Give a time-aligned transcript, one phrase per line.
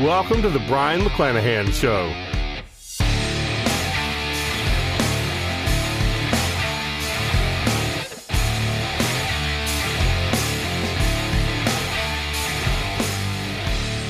[0.00, 2.06] Welcome to the Brion McClanahan Show.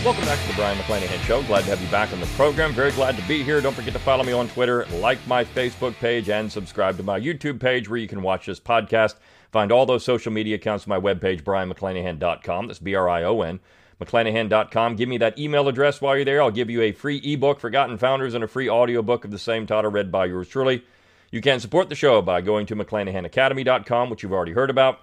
[0.04, 1.42] Welcome back to the Brion McClanahan Show.
[1.42, 2.72] Glad to have you back on the program.
[2.72, 3.60] Very glad to be here.
[3.60, 7.18] Don't forget to follow me on Twitter, like my Facebook page, and subscribe to my
[7.18, 9.16] YouTube page where you can watch this podcast.
[9.50, 12.68] Find all those social media accounts on my webpage, brionmcclanahan.com.
[12.68, 13.58] That's B R I O N,
[14.00, 14.96] McClanahan.com.
[14.96, 16.42] Give me that email address while you're there.
[16.42, 19.66] I'll give you a free ebook, Forgotten Founders, and a free audiobook of the same
[19.66, 20.82] title read by yours truly.
[21.30, 25.00] You can support the show by going to McClanahanacademy.com, which you've already heard about.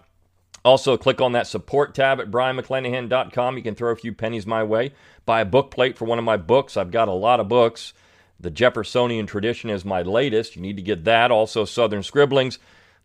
[0.66, 3.56] Also, click on that support tab at brionmcclanahan.com.
[3.56, 4.94] You can throw a few pennies my way.
[5.26, 6.76] Buy a book plate for one of my books.
[6.76, 7.94] I've got a lot of books.
[8.40, 10.56] The Jeffersonian Tradition is my latest.
[10.56, 11.32] You need to get that.
[11.32, 12.60] Also, Southern Scribblings.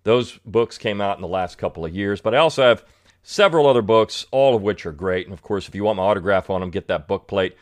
[0.05, 2.21] Those books came out in the last couple of years.
[2.21, 2.85] But I also have
[3.23, 5.27] several other books, all of which are great.
[5.27, 7.57] And of course, if you want my autograph on them, get that book plate.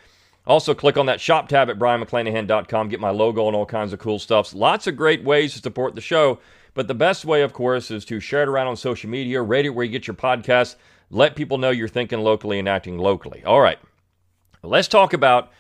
[0.47, 2.89] Also, click on that shop tab at brionmcclanahan.com.
[2.89, 4.55] Get my logo and all kinds of cool stuff.
[4.55, 6.39] Lots of great ways to support the show.
[6.75, 9.67] But the best way, of course, is to share it around on social media, rate
[9.67, 10.77] it where you get your podcasts,
[11.11, 13.43] let people know you're thinking locally and acting locally.
[13.45, 13.79] All right,
[14.63, 15.51] let's talk about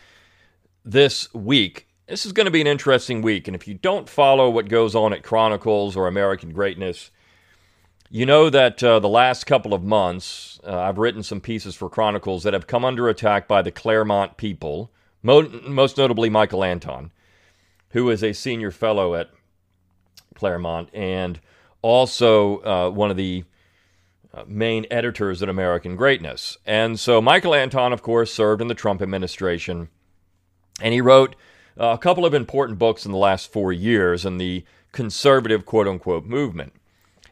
[0.85, 1.89] this week.
[2.07, 3.49] This is going to be an interesting week.
[3.49, 7.11] And if you don't follow what goes on at Chronicles or American Greatness,
[8.11, 11.89] you know that uh, the last couple of months, uh, I've written some pieces for
[11.89, 14.91] Chronicles that have come under attack by the Claremont people,
[15.23, 17.13] mo- most notably Michael Anton,
[17.91, 19.31] who is a senior fellow at
[20.35, 21.39] Claremont and
[21.83, 23.45] also uh, one of the
[24.35, 26.59] uh, main editors at American Greatness.
[26.67, 29.89] And so Michael Anton, of course, served in the Trump administration,
[30.81, 31.37] and he wrote
[31.79, 35.87] uh, a couple of important books in the last four years in the conservative quote
[35.87, 36.73] unquote movement.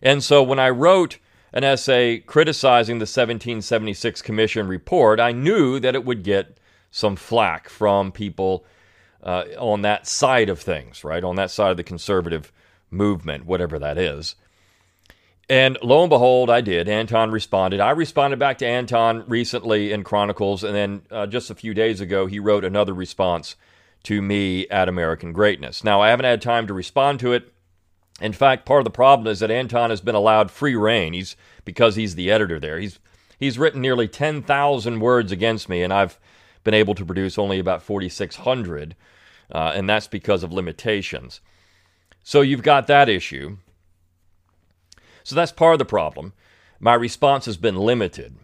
[0.03, 1.19] And so when I wrote
[1.53, 6.59] an essay criticizing the 1776 Commission report, I knew that it would get
[6.91, 8.64] some flack from people
[9.22, 11.25] uh, on that side of things, right?
[11.25, 12.53] On that side of the conservative
[12.91, 14.37] movement, whatever that is.
[15.50, 16.88] And lo and behold, I did.
[16.88, 17.81] Anton responded.
[17.81, 22.00] I responded back to Anton recently in Chronicles, and then uh, just a few days
[22.03, 23.56] ago, he wrote another response
[24.04, 25.82] to me at American Greatness.
[25.82, 27.53] Now, I haven't had time to respond to it.
[28.21, 31.12] In fact, part of the problem is that Anton has been allowed free reign.
[31.12, 32.79] He's because he's the editor there.
[32.79, 32.99] He's
[33.39, 36.19] he's written nearly 10,000 words against me, and I've
[36.65, 38.97] been able to produce only about 4,600,
[39.53, 41.41] uh, and that's because of limitations.
[42.25, 43.59] So you've got that issue.
[45.23, 46.33] So that's part of the problem.
[46.81, 48.37] My response has been limited.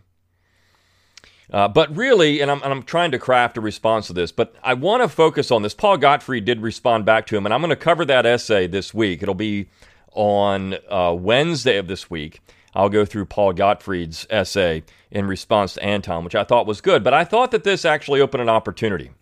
[1.53, 4.55] Uh, but really, and I'm, and I'm trying to craft a response to this, but
[4.63, 5.75] I want to focus on this.
[5.75, 8.95] Paul Gottfried did respond back to him, and I'm going to cover that essay this
[8.95, 9.23] week.
[9.23, 9.69] It'll be
[10.13, 12.41] on uh, Wednesday of this week.
[12.75, 17.05] I'll go through Paul Gottfried's essay in response to Anton, which I thought was good.
[17.05, 19.13] But I thought that this actually opened an opportunity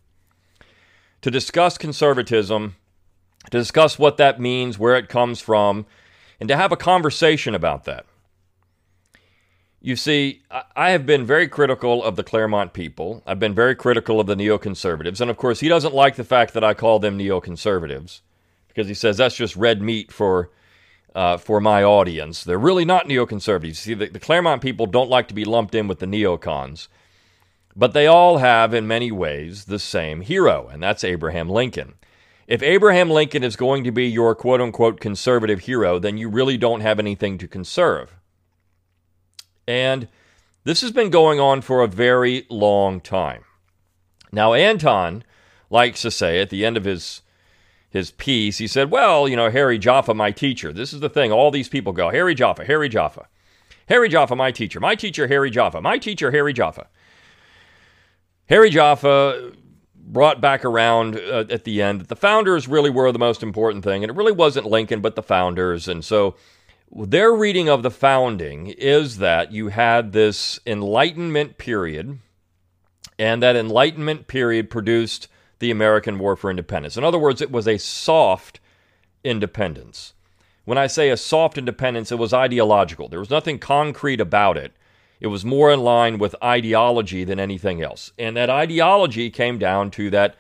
[1.21, 2.77] to discuss conservatism
[3.51, 5.87] to discuss what that means, where it comes from,
[6.41, 8.07] and to have a conversation about that.
[9.85, 10.43] You see,
[10.77, 13.21] I have been very critical of the Claremont people.
[13.27, 15.21] I've been very critical of the neoconservatives.
[15.21, 18.21] And of course, he doesn't like the fact that I call them neoconservatives
[18.69, 20.51] because he says that's just red meat for,
[21.17, 22.45] uh, for my audience.
[22.45, 23.75] They're really not neoconservatives.
[23.75, 26.87] See, the, the Claremont people don't like to be lumped in with the neocons.
[27.75, 31.95] But they all have, in many ways, the same hero, and that's Abraham Lincoln.
[32.47, 36.57] If Abraham Lincoln is going to be your quote unquote conservative hero, then you really
[36.57, 38.15] don't have anything to conserve.
[39.67, 40.09] And
[40.65, 43.45] this has been going on for a very long time.
[44.33, 45.25] Now, Anton
[45.71, 47.23] likes to say at the end of his
[47.93, 50.73] his piece, he said, Well, you know, Harry Jaffa, my teacher.
[50.73, 51.31] This is the thing.
[51.31, 53.29] All these people go, Harry Jaffa, Harry Jaffa.
[53.87, 54.81] Harry Jaffa, my teacher.
[54.81, 55.83] My teacher, Harry Jaffa.
[55.83, 56.87] My teacher, Harry Jaffa.
[58.49, 59.53] Harry Jaffa
[59.95, 63.85] brought back around uh, at the end that the founders really were the most important
[63.85, 65.87] thing, and it really wasn't Lincoln, but the founders.
[65.87, 66.35] And so
[66.95, 72.19] their reading of the founding is that you had this Enlightenment period,
[73.19, 75.29] and that Enlightenment period produced
[75.59, 76.97] the American War for Independence.
[76.97, 78.61] In other words, it was a soft
[79.25, 80.13] independence.
[80.65, 83.09] When I say a soft independence, it was ideological.
[83.09, 84.73] There was nothing concrete about it.
[85.21, 88.13] It was more in line with ideology than anything else.
[88.19, 90.35] And that ideology came down to that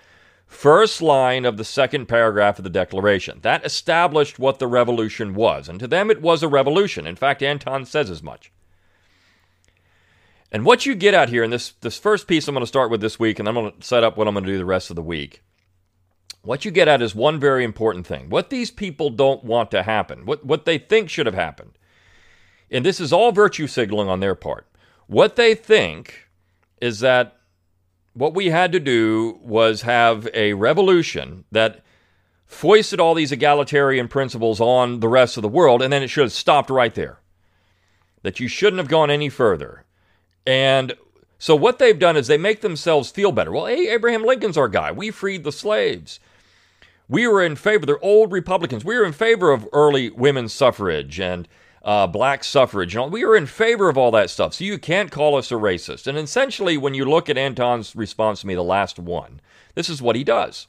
[0.53, 3.41] First line of the second paragraph of the Declaration.
[3.41, 5.67] That established what the revolution was.
[5.67, 7.07] And to them, it was a revolution.
[7.07, 8.53] In fact, Anton says as much.
[10.53, 12.91] And what you get out here, in this, this first piece I'm going to start
[12.91, 14.67] with this week, and I'm going to set up what I'm going to do the
[14.67, 15.43] rest of the week.
[16.43, 18.29] What you get at is one very important thing.
[18.29, 21.73] What these people don't want to happen, what, what they think should have happened.
[22.71, 24.67] And this is all virtue signaling on their part.
[25.07, 26.29] What they think
[26.81, 27.39] is that
[28.15, 31.83] what we had to do was have a revolution that
[32.47, 36.25] foisted all these egalitarian principles on the rest of the world, and then it should
[36.25, 37.19] have stopped right there.
[38.23, 39.85] That you shouldn't have gone any further.
[40.47, 40.95] And
[41.39, 43.51] so what they've done is they make themselves feel better.
[43.51, 44.93] Well, hey, Abraham Lincoln's our guy.
[44.93, 46.21] We freed the slaves.
[47.09, 48.85] We were in favor, they're old Republicans.
[48.85, 51.49] We were in favor of early women's suffrage and
[51.83, 52.95] uh, black suffrage.
[52.95, 53.13] And.
[53.13, 54.55] We were in favor of all that stuff.
[54.55, 56.07] So you can't call us a racist.
[56.07, 59.41] And essentially, when you look at Anton's response to me, the last one,
[59.75, 60.69] this is what he does.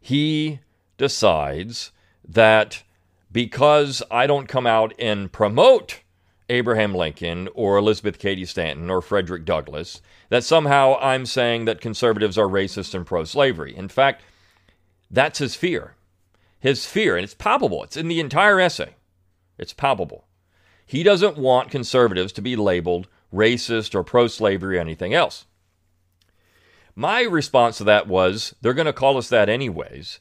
[0.00, 0.60] He
[0.98, 1.92] decides
[2.26, 2.82] that
[3.32, 6.00] because I don't come out and promote
[6.50, 12.36] Abraham Lincoln or Elizabeth Cady Stanton or Frederick Douglass, that somehow I'm saying that conservatives
[12.36, 13.74] are racist and pro slavery.
[13.74, 14.22] In fact,
[15.10, 15.94] that's his fear.
[16.60, 18.94] His fear, and it's palpable, it's in the entire essay.
[19.58, 20.26] It's palpable.
[20.86, 25.46] He doesn't want conservatives to be labeled racist or pro slavery or anything else.
[26.94, 30.20] My response to that was they're going to call us that anyways.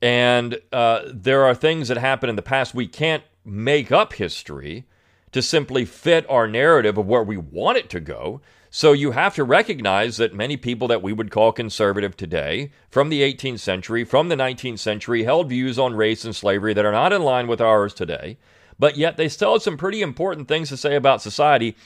[0.00, 2.74] And uh, there are things that happened in the past.
[2.74, 4.86] We can't make up history
[5.32, 8.40] to simply fit our narrative of where we want it to go.
[8.70, 13.08] So you have to recognize that many people that we would call conservative today, from
[13.08, 16.92] the 18th century, from the 19th century, held views on race and slavery that are
[16.92, 18.36] not in line with ours today,
[18.78, 21.76] but yet they still have some pretty important things to say about society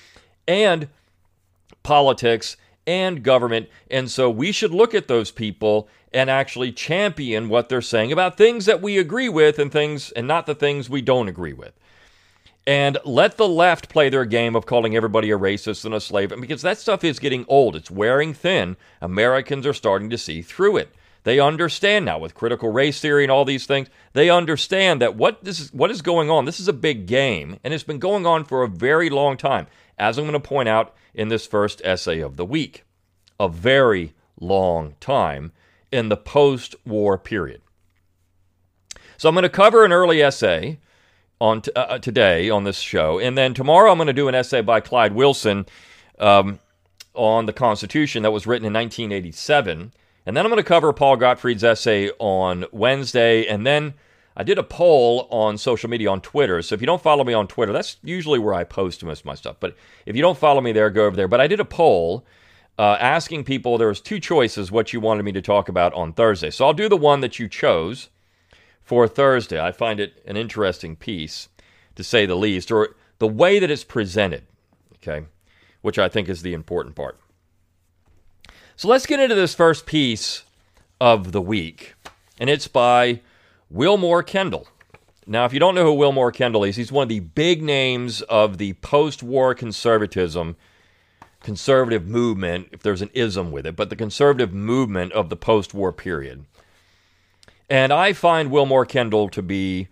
[0.48, 0.88] and
[1.84, 3.68] politics and government.
[3.88, 8.36] And so we should look at those people and actually champion what they're saying about
[8.36, 11.72] things that we agree with and things and not the things we don't agree with
[12.66, 16.30] and let the left play their game of calling everybody a racist and a slave
[16.30, 17.74] And because that stuff is getting old.
[17.74, 18.76] It's wearing thin.
[19.00, 20.94] Americans are starting to see through it.
[21.24, 23.88] They understand now with critical race theory and all these things.
[24.12, 26.44] They understand that what this is what is going on.
[26.44, 29.66] This is a big game and it's been going on for a very long time.
[29.98, 32.84] As I'm going to point out in this first essay of the week.
[33.38, 35.52] A very long time
[35.90, 37.60] in the post-war period.
[39.16, 40.78] So I'm going to cover an early essay
[41.42, 44.28] on t- uh, uh, today on this show, and then tomorrow I'm going to do
[44.28, 45.66] an essay by Clyde Wilson
[46.20, 46.60] um,
[47.14, 49.92] on the Constitution that was written in 1987,
[50.24, 53.94] and then I'm going to cover Paul Gottfried's essay on Wednesday, and then
[54.36, 56.62] I did a poll on social media on Twitter.
[56.62, 59.26] So if you don't follow me on Twitter, that's usually where I post most of
[59.26, 59.56] my stuff.
[59.58, 61.28] But if you don't follow me there, go over there.
[61.28, 62.24] But I did a poll.
[62.78, 66.10] Uh, asking people there was two choices what you wanted me to talk about on
[66.14, 68.08] thursday so i'll do the one that you chose
[68.82, 69.60] for Thursday.
[69.60, 71.48] I find it an interesting piece,
[71.94, 74.42] to say the least, or the way that it's presented,
[74.96, 75.26] okay,
[75.80, 77.18] which I think is the important part.
[78.76, 80.42] So let's get into this first piece
[81.00, 81.94] of the week,
[82.38, 83.20] and it's by
[83.72, 84.66] Wilmoore Kendall.
[85.26, 88.22] Now, if you don't know who Wilmoore Kendall is, he's one of the big names
[88.22, 90.56] of the post war conservatism,
[91.40, 95.74] conservative movement, if there's an ism with it, but the conservative movement of the post
[95.74, 96.44] war period.
[97.72, 99.88] And I find Wilmoore Kendall to be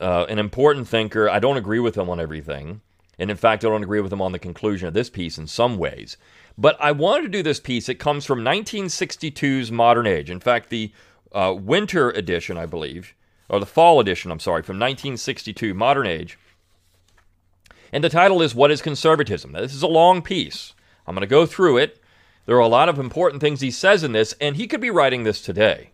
[0.00, 1.28] uh, an important thinker.
[1.28, 2.80] I don't agree with him on everything.
[3.18, 5.46] And in fact, I don't agree with him on the conclusion of this piece in
[5.46, 6.16] some ways.
[6.56, 7.90] But I wanted to do this piece.
[7.90, 10.30] It comes from 1962's Modern Age.
[10.30, 10.90] In fact, the
[11.32, 13.14] uh, winter edition, I believe,
[13.50, 16.38] or the fall edition, I'm sorry, from 1962, Modern Age.
[17.92, 19.52] And the title is What is Conservatism?
[19.52, 20.72] Now, this is a long piece.
[21.06, 22.00] I'm going to go through it.
[22.46, 24.88] There are a lot of important things he says in this, and he could be
[24.88, 25.90] writing this today.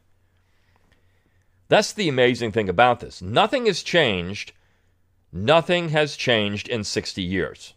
[1.73, 3.23] That's the amazing thing about this.
[3.23, 4.53] Nothing has changed.
[5.33, 7.73] Nothing has changed in 60 years.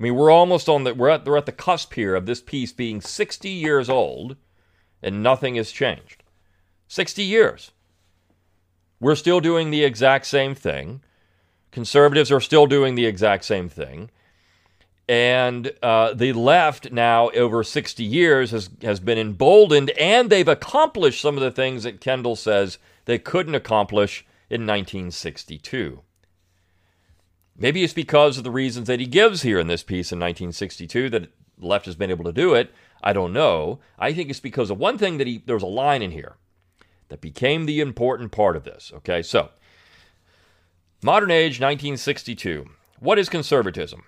[0.00, 2.40] I mean, we're almost on the we're at we're at the cusp here of this
[2.40, 4.36] piece being 60 years old,
[5.02, 6.22] and nothing has changed.
[6.86, 7.72] 60 years.
[8.98, 11.02] We're still doing the exact same thing.
[11.70, 14.08] Conservatives are still doing the exact same thing.
[15.06, 21.20] And uh, the left now, over 60 years, has, has been emboldened and they've accomplished
[21.20, 22.78] some of the things that Kendall says
[23.08, 26.02] they couldn't accomplish in 1962.
[27.56, 31.08] Maybe it's because of the reasons that he gives here in this piece in 1962
[31.08, 32.70] that the left has been able to do it.
[33.02, 33.80] I don't know.
[33.98, 36.36] I think it's because of one thing that he, there's a line in here
[37.08, 38.92] that became the important part of this.
[38.96, 39.48] Okay, so
[41.02, 42.68] modern age 1962.
[42.98, 44.02] What is conservatism?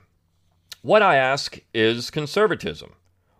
[0.83, 2.97] What I ask is conservatism,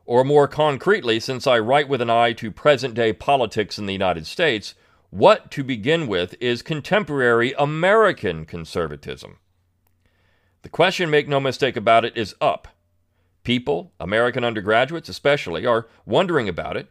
[0.07, 3.93] Or more concretely, since I write with an eye to present day politics in the
[3.93, 4.75] United States,
[5.11, 9.39] what, to begin with, is contemporary American conservatism?
[10.63, 12.69] The question, make no mistake about it, is up.
[13.43, 16.89] People, American undergraduates especially, are wondering about it,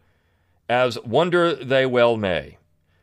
[0.67, 2.57] as wonder they well may.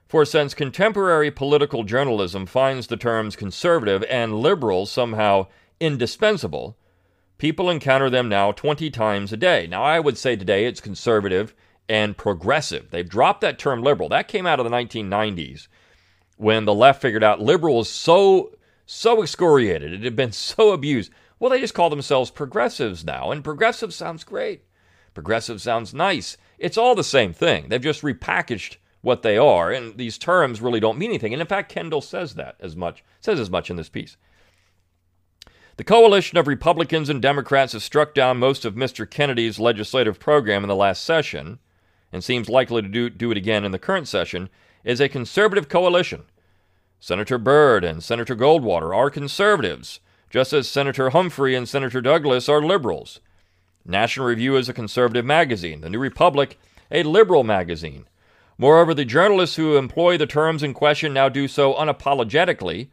[0.08, 5.46] For since contemporary political journalism finds the terms conservative and liberal somehow
[5.80, 6.76] indispensable,
[7.38, 9.66] people encounter them now 20 times a day.
[9.66, 11.54] Now, I would say today it's conservative
[11.88, 12.90] and progressive.
[12.90, 14.08] They've dropped that term liberal.
[14.08, 15.68] That came out of the 1990s
[16.36, 18.52] when the left figured out liberal was so
[18.88, 21.10] so excoriated, it had been so abused.
[21.38, 24.62] Well, they just call themselves progressives now, and progressive sounds great.
[25.12, 26.36] Progressive sounds nice.
[26.58, 27.68] It's all the same thing.
[27.68, 31.32] They've just repackaged what they are, and these terms really don't mean anything.
[31.32, 34.16] And in fact, Kendall says that as much, says as much in this piece.
[35.76, 39.08] The coalition of Republicans and Democrats has struck down most of Mr.
[39.08, 41.58] Kennedy's legislative program in the last session,
[42.12, 44.48] and seems likely to do, do it again in the current session,
[44.84, 46.24] is a conservative coalition
[46.98, 52.62] Senator Byrd and Senator Goldwater are conservatives, just as Senator Humphrey and Senator Douglas are
[52.62, 53.20] liberals.
[53.84, 56.58] National Review is a conservative magazine, The New Republic,
[56.90, 58.06] a liberal magazine.
[58.58, 62.88] Moreover, the journalists who employ the terms in question now do so unapologetically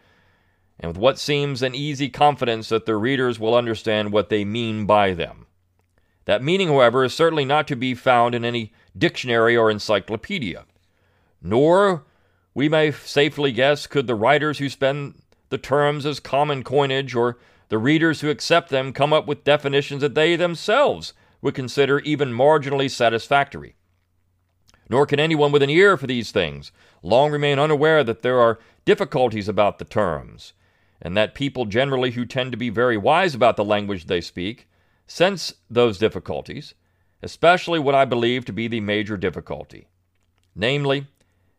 [0.79, 4.86] and with what seems an easy confidence that their readers will understand what they mean
[4.86, 5.46] by them.
[6.25, 10.65] That meaning, however, is certainly not to be found in any dictionary or encyclopedia,
[11.42, 12.06] nor
[12.53, 17.38] we may safely guess could the writers who spend the terms as common coinage or
[17.70, 22.32] the readers who accept them come up with definitions that they themselves would consider even
[22.32, 23.75] marginally satisfactory.
[24.89, 28.60] Nor can anyone with an ear for these things long remain unaware that there are
[28.86, 30.53] difficulties about the terms,
[31.01, 34.68] and that people generally who tend to be very wise about the language they speak
[35.07, 36.74] sense those difficulties,
[37.22, 39.88] especially what I believe to be the major difficulty
[40.55, 41.07] namely,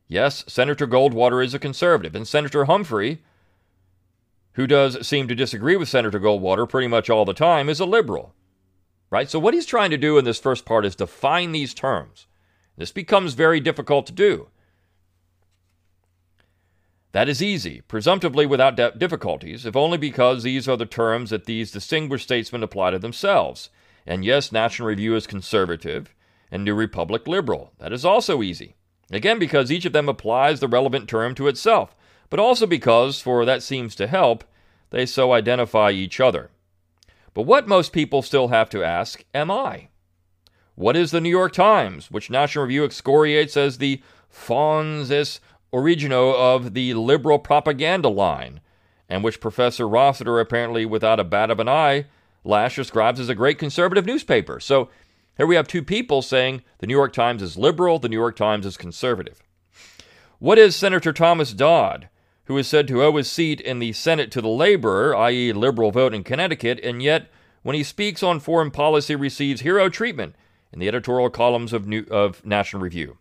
[0.07, 3.23] Yes, Senator Goldwater is a conservative, and Senator Humphrey,
[4.53, 7.87] who does seem to disagree with Senator Goldwater pretty much all the time, is a
[7.87, 8.35] liberal.
[9.11, 9.31] Right?
[9.31, 12.27] So, what he's trying to do in this first part is define these terms.
[12.77, 14.49] This becomes very difficult to do.
[17.15, 21.45] That is easy, presumptively without de- difficulties, if only because these are the terms that
[21.45, 23.71] these distinguished statesmen apply to themselves.
[24.05, 26.13] And yes, National Review is conservative,
[26.51, 27.73] and New Republic liberal.
[27.79, 28.75] That is also easy.
[29.13, 31.95] Again, because each of them applies the relevant term to itself,
[32.31, 34.43] but also because, for that seems to help,
[34.91, 36.51] they so identify each other.
[37.33, 39.87] But what most people still have to ask am I?
[40.75, 45.13] What is the New York Times, which National Review excoriates as the fonds
[45.75, 48.61] origino of the liberal propaganda line,
[49.09, 52.07] and which Professor Rossiter, apparently without a bat of an eye,
[52.45, 54.61] lash describes as a great conservative newspaper.
[54.61, 54.89] So
[55.37, 58.37] here we have two people saying the New York Times is liberal, the New York
[58.37, 59.43] Times is conservative.
[60.39, 62.09] What is Senator Thomas Dodd,
[62.45, 65.91] who is said to owe his seat in the Senate to the laborer, i.e., liberal
[65.91, 67.31] vote in Connecticut, and yet,
[67.63, 70.35] when he speaks on foreign policy, receives hero treatment
[70.73, 73.17] in the editorial columns of, New, of National Review?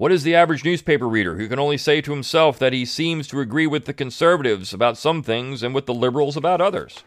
[0.00, 3.28] What is the average newspaper reader who can only say to himself that he seems
[3.28, 7.04] to agree with the conservatives about some things and with the liberals about others?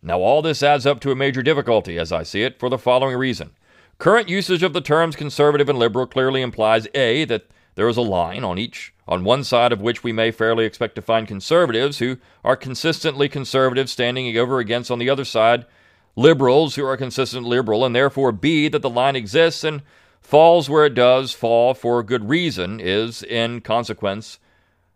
[0.00, 2.78] Now, all this adds up to a major difficulty, as I see it, for the
[2.78, 3.50] following reason.
[3.98, 8.02] Current usage of the terms conservative and liberal clearly implies A, that there is a
[8.02, 11.98] line on each, on one side of which we may fairly expect to find conservatives
[11.98, 15.66] who are consistently conservative, standing over against on the other side
[16.14, 19.82] liberals who are consistently liberal, and therefore B, that the line exists and
[20.26, 24.40] falls where it does fall for good reason, is, in consequence,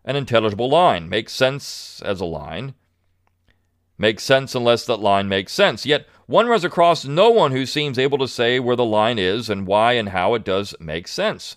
[0.03, 2.73] an intelligible line, makes sense as a line,
[3.97, 5.85] makes sense unless that line makes sense.
[5.85, 9.49] Yet one runs across no one who seems able to say where the line is
[9.49, 11.55] and why and how it does make sense.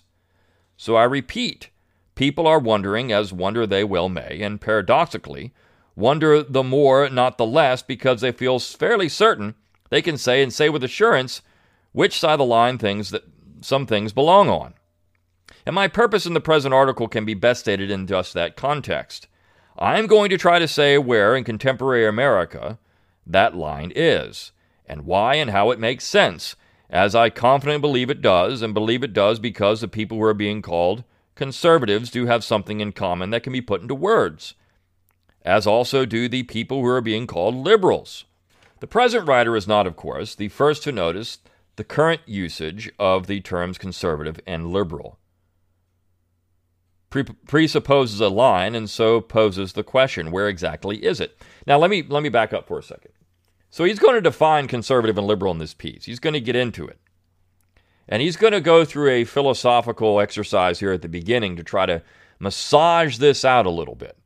[0.77, 1.69] So I repeat,
[2.15, 5.53] people are wondering, as wonder they well may, and paradoxically,
[5.97, 9.55] wonder the more, not the less, because they feel fairly certain
[9.89, 11.41] they can say and say with assurance
[11.91, 13.23] which side of the line things that
[13.65, 14.73] some things belong on.
[15.65, 19.27] And my purpose in the present article can be best stated in just that context.
[19.77, 22.77] I'm going to try to say where in contemporary America
[23.27, 24.51] that line is,
[24.85, 26.55] and why and how it makes sense,
[26.89, 30.35] as I confidently believe it does, and believe it does because the people who are
[30.35, 31.03] being called
[31.33, 34.53] conservatives do have something in common that can be put into words,
[35.43, 38.25] as also do the people who are being called liberals.
[38.79, 41.39] The present writer is not, of course, the first to notice
[41.75, 45.19] the current usage of the terms conservative and liberal
[47.09, 51.89] pre- presupposes a line and so poses the question where exactly is it now let
[51.89, 53.11] me let me back up for a second
[53.69, 56.05] So he's going to define conservative and liberal in this piece.
[56.05, 56.97] He's going to get into it.
[58.07, 61.85] And he's going to go through a philosophical exercise here at the beginning to try
[61.85, 62.01] to
[62.39, 64.17] massage this out a little bit.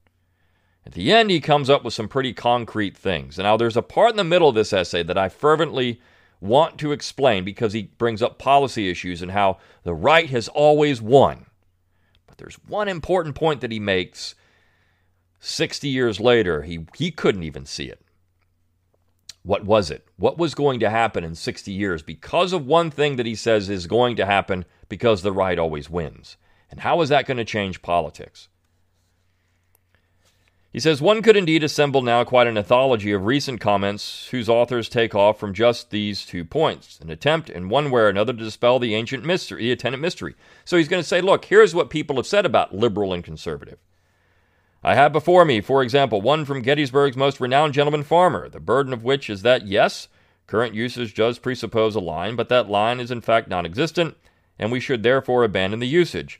[0.86, 3.39] At the end, he comes up with some pretty concrete things.
[3.39, 6.00] Now, there's a part in the middle of this essay that I fervently
[6.41, 11.01] want to explain because he brings up policy issues and how the right has always
[11.01, 11.46] won.
[12.27, 14.36] But there's one important point that he makes
[15.39, 16.63] 60 years later.
[16.63, 18.01] He, he couldn't even see it.
[19.43, 20.05] What was it?
[20.17, 23.69] What was going to happen in 60 years because of one thing that he says
[23.69, 26.38] is going to happen because the right always wins?
[26.69, 28.49] And how is that going to change politics?
[30.72, 34.88] He says one could indeed assemble now quite an anthology of recent comments whose authors
[34.88, 38.44] take off from just these two points, an attempt in one way or another to
[38.44, 40.36] dispel the ancient mystery, the attendant mystery.
[40.66, 43.80] So he's going to say, look, here's what people have said about liberal and conservative.
[44.84, 48.94] I have before me, for example, one from Gettysburg's most renowned gentleman farmer, the burden
[48.94, 50.08] of which is that, yes,
[50.46, 54.16] current usage does presuppose a line, but that line is in fact non existent,
[54.60, 56.40] and we should therefore abandon the usage.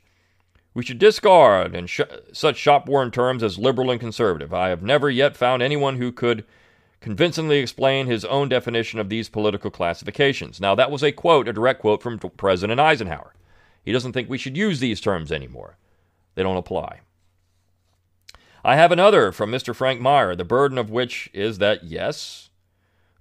[0.72, 2.00] We should discard sh-
[2.32, 4.54] such shop-worn terms as liberal and conservative.
[4.54, 6.44] I have never yet found anyone who could
[7.00, 10.60] convincingly explain his own definition of these political classifications.
[10.60, 13.34] Now, that was a quote, a direct quote from President Eisenhower.
[13.82, 15.76] He doesn't think we should use these terms anymore.
[16.34, 17.00] They don't apply.
[18.62, 19.74] I have another from Mr.
[19.74, 22.50] Frank Meyer, the burden of which is that, yes,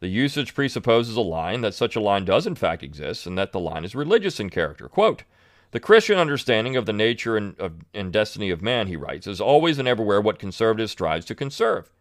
[0.01, 3.53] the usage presupposes a line, that such a line does in fact exist, and that
[3.53, 4.89] the line is religious in character.
[4.89, 5.24] Quote,
[5.71, 9.39] the Christian understanding of the nature and, of, and destiny of man, he writes, is
[9.39, 11.91] always and everywhere what conservative strives to conserve.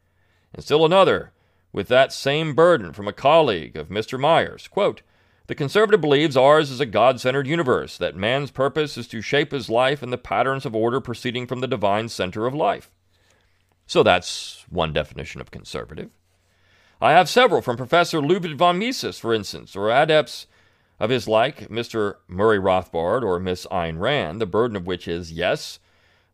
[0.55, 1.33] And still another,
[1.73, 4.19] with that same burden from a colleague of Mr.
[4.19, 5.03] Meyer's, quote,
[5.49, 9.53] the conservative believes ours is a God centered universe, that man's purpose is to shape
[9.53, 12.91] his life in the patterns of order proceeding from the divine center of life.
[13.87, 16.11] So that's one definition of conservative.
[17.01, 20.47] I have several from Professor Ludwig von Mises, for instance, or adepts
[21.01, 22.17] of his like, Mr.
[22.27, 25.79] Murray Rothbard or Miss Ayn Rand, the burden of which is yes,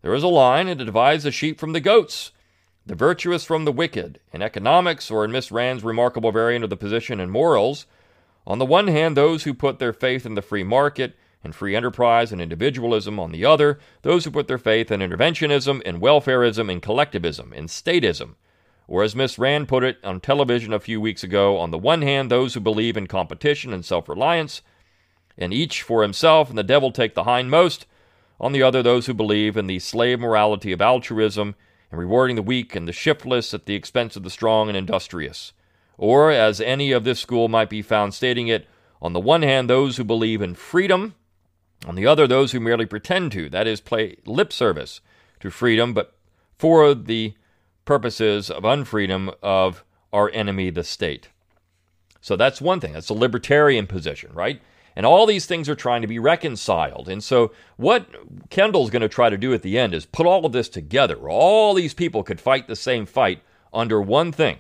[0.03, 2.33] there is a line and it divides the sheep from the goats,
[2.87, 4.21] the virtuous from the wicked.
[4.33, 7.87] In economics, or in Miss Rand's remarkable variant of the position in morals,
[8.47, 11.77] on the one hand, those who put their faith in the free market and free
[11.77, 16.71] enterprise and individualism, on the other, those who put their faith in interventionism, in welfareism,
[16.71, 18.35] in collectivism, in statism.
[18.87, 22.03] Or, as Miss Rand put it on television a few weeks ago, on the one
[22.03, 24.63] hand, those who believe in competition and self reliance,
[25.39, 27.87] and each for himself, and the devil take the hindmost.
[28.41, 31.55] On the other, those who believe in the slave morality of altruism
[31.91, 35.53] and rewarding the weak and the shiftless at the expense of the strong and industrious.
[35.97, 38.67] Or, as any of this school might be found stating it,
[39.01, 41.15] on the one hand, those who believe in freedom,
[41.87, 45.01] on the other, those who merely pretend to, that is, play lip service
[45.41, 46.15] to freedom, but
[46.59, 47.35] for the
[47.85, 51.29] purposes of unfreedom of our enemy, the state.
[52.21, 52.93] So that's one thing.
[52.93, 54.61] That's a libertarian position, right?
[54.97, 57.09] And all these things are trying to be reconciled.
[57.09, 58.07] And so, what
[58.49, 61.29] Kendall's going to try to do at the end is put all of this together.
[61.29, 63.43] All these people could fight the same fight
[63.73, 64.59] under one thing.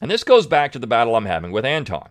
[0.00, 2.08] And this goes back to the battle I'm having with Anton.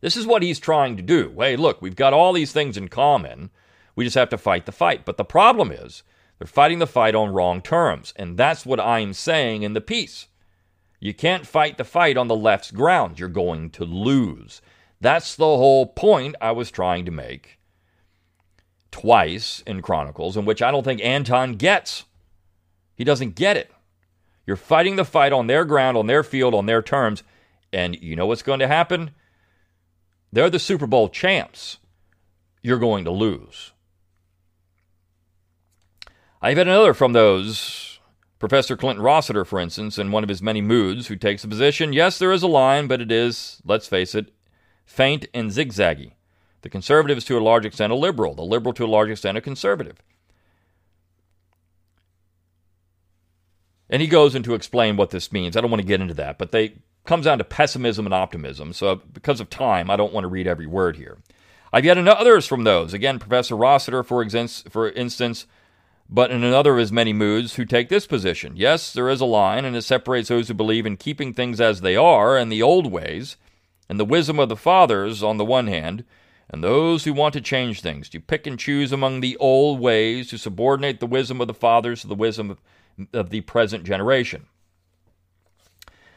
[0.00, 1.34] This is what he's trying to do.
[1.38, 3.50] Hey, look, we've got all these things in common.
[3.94, 5.04] We just have to fight the fight.
[5.04, 6.02] But the problem is,
[6.40, 8.14] they're fighting the fight on wrong terms.
[8.16, 10.26] And that's what I'm saying in the piece.
[10.98, 13.20] You can't fight the fight on the left's ground.
[13.20, 14.62] You're going to lose.
[15.02, 17.58] That's the whole point I was trying to make
[18.90, 22.04] twice in Chronicles, in which I don't think Anton gets.
[22.94, 23.70] He doesn't get it.
[24.46, 27.22] You're fighting the fight on their ground, on their field, on their terms.
[27.70, 29.10] And you know what's going to happen?
[30.32, 31.76] They're the Super Bowl champs.
[32.62, 33.72] You're going to lose.
[36.42, 37.98] I've had another from those.
[38.38, 41.92] Professor Clinton Rossiter, for instance, in one of his many moods, who takes the position
[41.92, 44.32] yes, there is a line, but it is, let's face it,
[44.86, 46.12] faint and zigzaggy.
[46.62, 49.36] The conservative is to a large extent a liberal, the liberal to a large extent
[49.36, 49.98] a conservative.
[53.90, 55.56] And he goes into explain what this means.
[55.56, 56.74] I don't want to get into that, but they
[57.04, 58.72] comes down to pessimism and optimism.
[58.72, 61.18] So because of time, I don't want to read every word here.
[61.72, 62.94] I've yet others from those.
[62.94, 64.26] Again, Professor Rossiter, for,
[64.70, 65.46] for instance,
[66.12, 68.54] but in another of his many moods, who take this position.
[68.56, 71.80] Yes, there is a line, and it separates those who believe in keeping things as
[71.80, 73.36] they are and the old ways,
[73.88, 76.04] and the wisdom of the fathers on the one hand,
[76.48, 80.28] and those who want to change things, to pick and choose among the old ways,
[80.30, 82.58] to subordinate the wisdom of the fathers to the wisdom of,
[83.12, 84.46] of the present generation.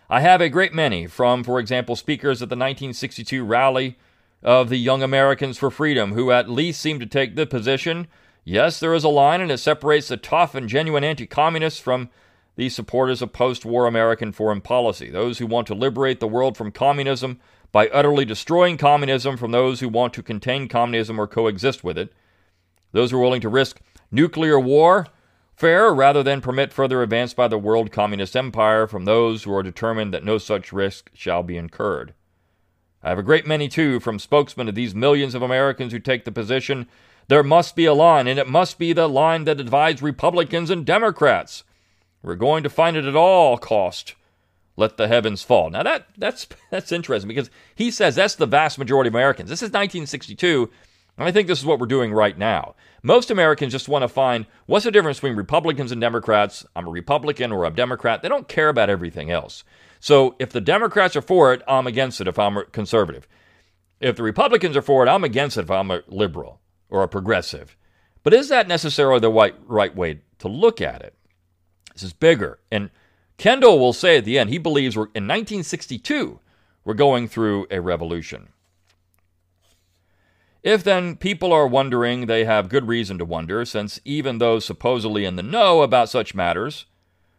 [0.09, 3.97] I have a great many from, for example, speakers at the 1962 rally
[4.41, 8.07] of the Young Americans for Freedom, who at least seem to take the position
[8.45, 12.09] Yes, there is a line, and it separates the tough and genuine anti communists from
[12.55, 16.57] the supporters of post war American foreign policy, those who want to liberate the world
[16.57, 17.39] from communism
[17.71, 22.13] by utterly destroying communism from those who want to contain communism or coexist with it,
[22.91, 25.07] those who are willing to risk nuclear war
[25.55, 29.63] fair rather than permit further advance by the world communist empire from those who are
[29.63, 32.13] determined that no such risk shall be incurred.
[33.01, 36.25] I have a great many, too, from spokesmen of these millions of Americans who take
[36.25, 36.87] the position
[37.27, 40.85] there must be a line, and it must be the line that divides Republicans and
[40.85, 41.63] Democrats.
[42.21, 44.15] We're going to find it at all cost.
[44.75, 45.69] Let the heavens fall.
[45.69, 49.49] Now that that's that's interesting because he says that's the vast majority of Americans.
[49.49, 50.69] This is 1962,
[51.17, 52.75] and I think this is what we're doing right now.
[53.03, 56.65] Most Americans just want to find what's the difference between Republicans and Democrats.
[56.75, 58.21] I'm a Republican or a Democrat.
[58.21, 59.63] They don't care about everything else.
[59.99, 63.27] So if the Democrats are for it, I'm against it if I'm a conservative.
[63.99, 66.59] If the Republicans are for it, I'm against it if I'm a liberal
[66.93, 67.75] or a progressive.
[68.21, 71.15] But is that necessarily the right, right way to look at it?
[71.91, 72.59] This is bigger.
[72.71, 72.91] And
[73.37, 76.39] Kendall will say at the end, he believes we're in 1962,
[76.85, 78.49] we're going through a revolution.
[80.61, 85.25] If then people are wondering, they have good reason to wonder, since even those supposedly
[85.25, 86.85] in the know about such matters,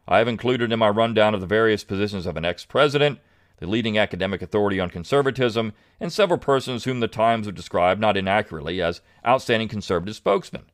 [0.07, 3.21] I have included in my rundown of the various positions of an ex president,
[3.65, 8.17] the leading academic authority on conservatism, and several persons whom the Times have described not
[8.17, 10.65] inaccurately as outstanding conservative spokesmen,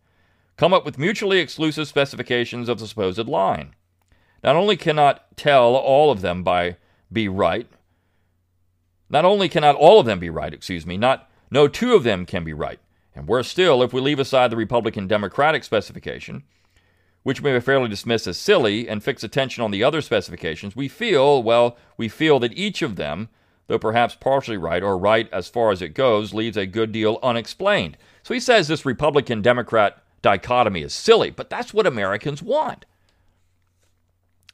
[0.57, 3.75] come up with mutually exclusive specifications of the supposed line.
[4.43, 6.79] Not only cannot tell all of them by
[7.13, 7.69] be right,
[9.09, 12.27] not only cannot all of them be right, excuse me, not no two of them
[12.27, 12.81] can be right.
[13.15, 16.43] And worse still, if we leave aside the Republican Democratic specification,
[17.23, 20.89] which we may fairly dismiss as silly, and fix attention on the other specifications, we
[20.89, 23.29] feel, well, we feel that each of them,
[23.67, 27.19] though perhaps partially right or right as far as it goes, leaves a good deal
[27.23, 27.97] unexplained.
[28.23, 32.85] So he says this Republican Democrat dichotomy is silly, but that's what Americans want.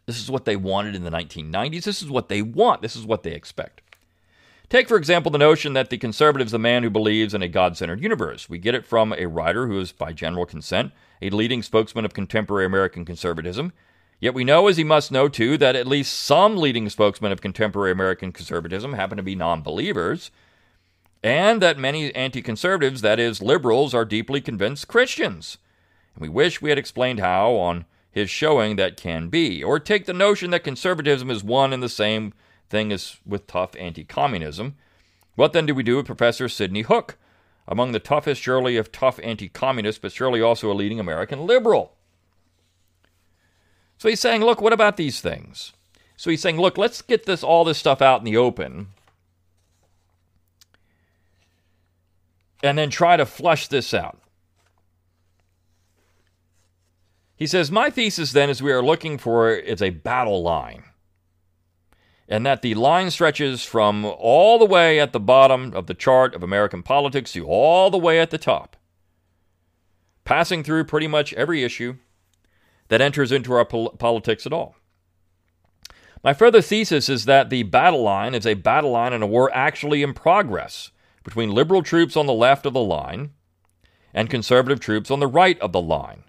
[0.07, 1.85] This is what they wanted in the 1990s.
[1.85, 2.81] This is what they want.
[2.81, 3.83] This is what they expect.
[4.69, 7.49] Take, for example, the notion that the conservative is the man who believes in a
[7.49, 8.49] God centered universe.
[8.49, 12.15] We get it from a writer who is, by general consent, a leading spokesman of
[12.15, 13.73] contemporary American conservatism.
[14.19, 17.41] Yet we know, as he must know too, that at least some leading spokesmen of
[17.41, 20.33] contemporary American conservatism happen to be non believers,
[21.23, 25.59] and that many anti conservatives, that is, liberals, are deeply convinced Christians.
[26.15, 29.63] And we wish we had explained how, on his showing, that can be.
[29.63, 32.33] Or take the notion that conservatism is one and the same
[32.69, 34.77] thing is with tough anti communism.
[35.35, 37.19] What then do we do with Professor Sidney Hook,
[37.69, 41.93] among the toughest, surely, of tough anti communists, but surely also a leading American liberal?
[43.99, 45.73] So he's saying, look, what about these things?
[46.17, 48.89] So he's saying, look, let's get this all this stuff out in the open.
[52.63, 54.21] And then try to flush this out.
[57.37, 60.85] He says, My thesis then is we are looking for is a battle line
[62.29, 66.35] and that the line stretches from all the way at the bottom of the chart
[66.35, 68.77] of American politics to all the way at the top,
[70.25, 71.97] passing through pretty much every issue
[72.89, 74.77] that enters into our pol- politics at all.
[76.25, 79.51] My further thesis is that the battle line is a battle line in a war
[79.55, 80.91] actually in progress
[81.23, 83.31] between liberal troops on the left of the line
[84.13, 86.25] and conservative troops on the right of the line.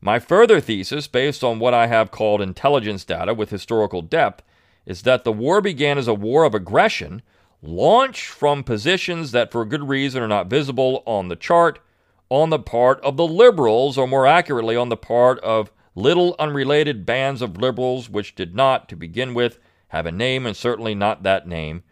[0.00, 4.42] My further thesis, based on what I have called intelligence data with historical depth,
[4.86, 7.20] is that the war began as a war of aggression
[7.60, 11.80] launched from positions that, for good reason, are not visible on the chart
[12.28, 17.06] on the part of the liberals, or more accurately, on the part of little unrelated
[17.06, 21.22] bands of liberals which did not, to begin with, have a name and certainly not
[21.22, 21.82] that name,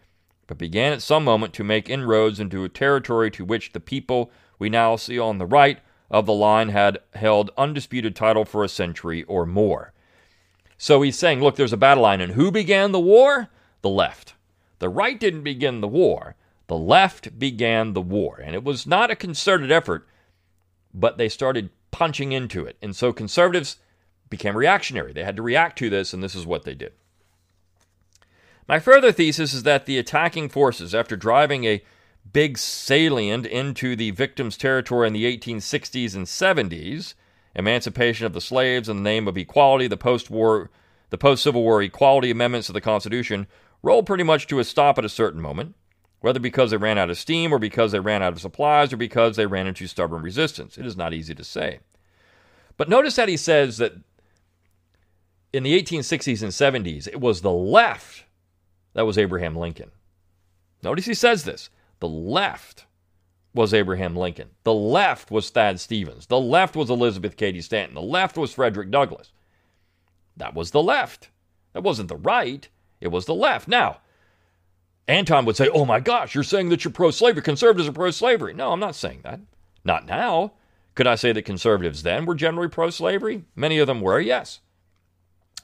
[0.47, 4.31] but began at some moment to make inroads into a territory to which the people
[4.59, 5.79] we now see on the right
[6.11, 9.91] of the line had held undisputed title for a century or more.
[10.77, 12.21] So he's saying, look, there's a battle line.
[12.21, 13.49] And who began the war?
[13.81, 14.33] The left.
[14.79, 16.35] The right didn't begin the war.
[16.67, 18.41] The left began the war.
[18.43, 20.07] And it was not a concerted effort,
[20.93, 22.77] but they started punching into it.
[22.81, 23.77] And so conservatives
[24.29, 25.13] became reactionary.
[25.13, 26.93] They had to react to this, and this is what they did.
[28.67, 31.83] My further thesis is that the attacking forces, after driving a
[32.33, 37.13] big salient into the victims' territory in the 1860s and 70s,
[37.55, 40.69] emancipation of the slaves in the name of equality, the post-war,
[41.09, 43.47] the post-Civil War equality amendments to the Constitution
[43.81, 45.75] rolled pretty much to a stop at a certain moment,
[46.19, 48.97] whether because they ran out of steam or because they ran out of supplies or
[48.97, 50.77] because they ran into stubborn resistance.
[50.77, 51.79] It is not easy to say.
[52.77, 53.93] But notice that he says that
[55.53, 58.25] in the 1860s and 70s, it was the left
[58.93, 59.91] that was Abraham Lincoln.
[60.83, 62.85] Notice he says this the left
[63.55, 64.49] was Abraham Lincoln.
[64.63, 66.27] The left was Thad Stevens.
[66.27, 67.95] The left was Elizabeth Cady Stanton.
[67.95, 69.31] The left was Frederick Douglass.
[70.37, 71.29] That was the left.
[71.73, 72.67] That wasn't the right.
[72.99, 73.67] It was the left.
[73.67, 74.01] Now,
[75.07, 77.41] Anton would say, Oh my gosh, you're saying that you're pro slavery.
[77.41, 78.53] Conservatives are pro slavery.
[78.53, 79.39] No, I'm not saying that.
[79.85, 80.53] Not now.
[80.93, 83.45] Could I say that conservatives then were generally pro slavery?
[83.55, 84.59] Many of them were, yes.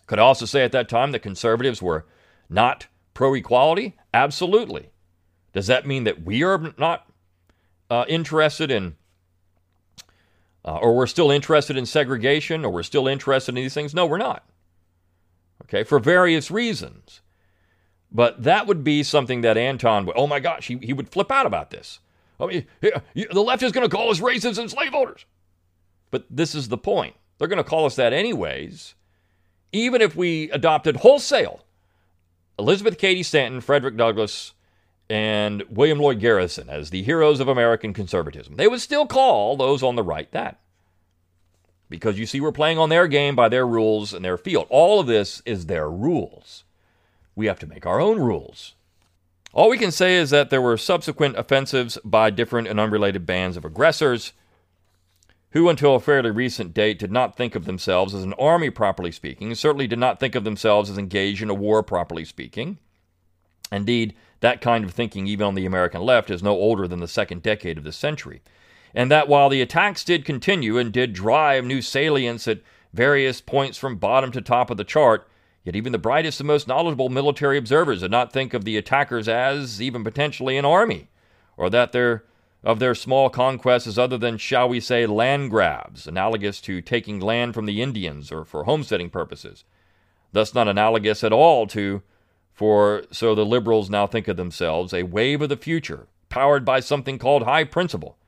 [0.08, 2.06] Could I also say at that time that conservatives were
[2.50, 3.96] not pro equality?
[4.14, 4.92] Absolutely.
[5.54, 7.11] Does that mean that we are not
[7.92, 8.96] uh, interested in,
[10.64, 13.94] uh, or we're still interested in segregation, or we're still interested in these things?
[13.94, 14.46] No, we're not.
[15.64, 17.22] Okay, for various reasons.
[18.10, 21.32] But that would be something that Anton would, oh my gosh, he, he would flip
[21.32, 22.00] out about this.
[22.40, 25.26] I mean, the left is going to call us racists and slaveholders.
[26.12, 27.16] But this is the point.
[27.38, 28.96] They're going to call us that anyways,
[29.72, 31.66] even if we adopted wholesale
[32.58, 34.54] Elizabeth Cady Stanton, Frederick Douglass,
[35.12, 38.56] and William Lloyd Garrison as the heroes of American conservatism.
[38.56, 40.62] They would still call those on the right that.
[41.90, 44.68] Because you see, we're playing on their game by their rules and their field.
[44.70, 46.64] All of this is their rules.
[47.36, 48.76] We have to make our own rules.
[49.52, 53.58] All we can say is that there were subsequent offensives by different and unrelated bands
[53.58, 54.32] of aggressors
[55.50, 59.12] who, until a fairly recent date, did not think of themselves as an army, properly
[59.12, 62.78] speaking, certainly did not think of themselves as engaged in a war, properly speaking.
[63.74, 67.08] Indeed, that kind of thinking, even on the American left, is no older than the
[67.08, 68.42] second decade of the century.
[68.94, 72.62] And that while the attacks did continue and did drive new salients at
[72.94, 75.28] various points from bottom to top of the chart,
[75.64, 79.30] yet even the brightest and most knowledgeable military observers did not think of the attackers
[79.30, 81.08] as even potentially an army,
[81.56, 82.26] or that their
[82.64, 87.20] of their small conquests as other than, shall we say, land grabs, analogous to taking
[87.20, 89.64] land from the Indians or for homesteading purposes.
[90.32, 92.04] Thus, not analogous at all to,
[92.62, 96.80] for so the liberals now think of themselves, a wave of the future, powered by
[96.80, 98.20] something called high principle.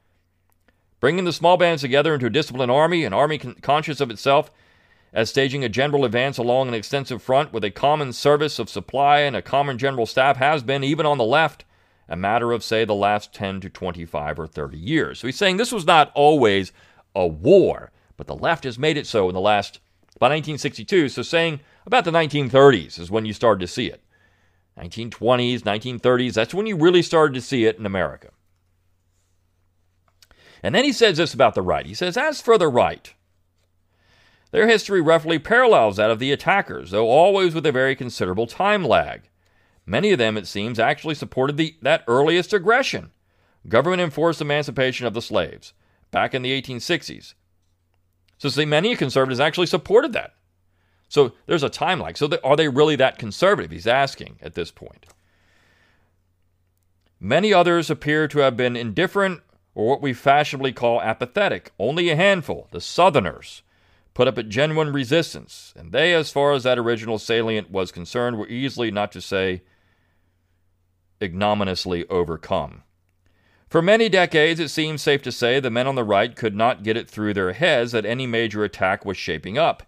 [0.99, 4.49] Bringing the small bands together into a disciplined army, an army con- conscious of itself,
[5.13, 9.19] as staging a general advance along an extensive front with a common service of supply
[9.19, 11.63] and a common general staff has been, even on the left,
[12.09, 15.19] a matter of, say, the last 10 to 25 or 30 years.
[15.19, 16.71] So he's saying this was not always
[17.13, 19.79] a war, but the left has made it so in the last,
[20.17, 24.02] by 1962, so saying about the 1930s is when you started to see it.
[24.77, 28.29] 1920s, 1930s, that's when you really started to see it in America.
[30.63, 31.85] And then he says this about the right.
[31.85, 33.13] He says, as for the right,
[34.51, 38.83] their history roughly parallels that of the attackers, though always with a very considerable time
[38.83, 39.29] lag.
[39.85, 43.11] Many of them, it seems, actually supported the, that earliest aggression
[43.67, 45.73] government enforced emancipation of the slaves
[46.11, 47.33] back in the 1860s.
[48.37, 50.33] So, see, many conservatives actually supported that.
[51.13, 52.17] So, there's a time lag.
[52.17, 53.69] So, are they really that conservative?
[53.69, 55.05] He's asking at this point.
[57.19, 59.41] Many others appear to have been indifferent
[59.75, 61.71] or what we fashionably call apathetic.
[61.77, 63.61] Only a handful, the Southerners,
[64.15, 68.39] put up a genuine resistance, and they, as far as that original salient was concerned,
[68.39, 69.61] were easily, not to say
[71.21, 72.81] ignominiously overcome.
[73.69, 76.81] For many decades, it seems safe to say the men on the right could not
[76.81, 79.83] get it through their heads that any major attack was shaping up.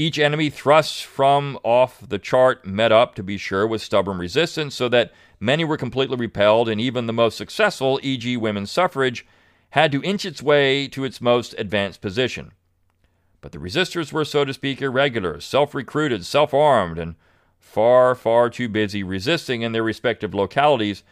[0.00, 4.74] Each enemy thrust from off the chart met up, to be sure, with stubborn resistance,
[4.74, 9.26] so that many were completely repelled, and even the most successful, e.g., women's suffrage,
[9.72, 12.52] had to inch its way to its most advanced position.
[13.42, 17.16] But the resistors were, so to speak, irregular, self recruited, self armed, and
[17.58, 21.02] far, far too busy resisting in their respective localities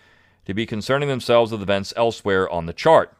[0.47, 3.15] to be concerning themselves with events elsewhere on the chart.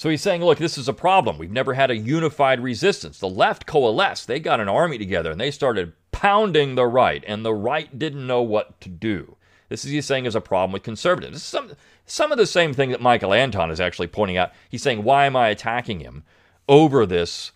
[0.00, 1.36] So he's saying, look, this is a problem.
[1.36, 3.18] We've never had a unified resistance.
[3.18, 7.44] The left coalesced, they got an army together, and they started pounding the right, and
[7.44, 9.36] the right didn't know what to do.
[9.68, 11.34] This is he's saying is a problem with conservatives.
[11.34, 11.72] This is some,
[12.06, 14.52] some of the same thing that Michael Anton is actually pointing out.
[14.70, 16.24] He's saying, why am I attacking him
[16.66, 17.52] over this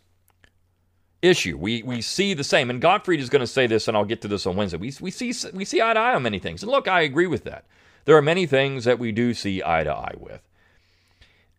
[1.22, 1.56] issue.
[1.56, 4.20] We we see the same, and Gottfried is going to say this, and I'll get
[4.20, 4.76] to this on Wednesday.
[4.76, 7.26] We we see we see eye to eye on many things, and look, I agree
[7.26, 7.64] with that.
[8.04, 10.42] There are many things that we do see eye to eye with,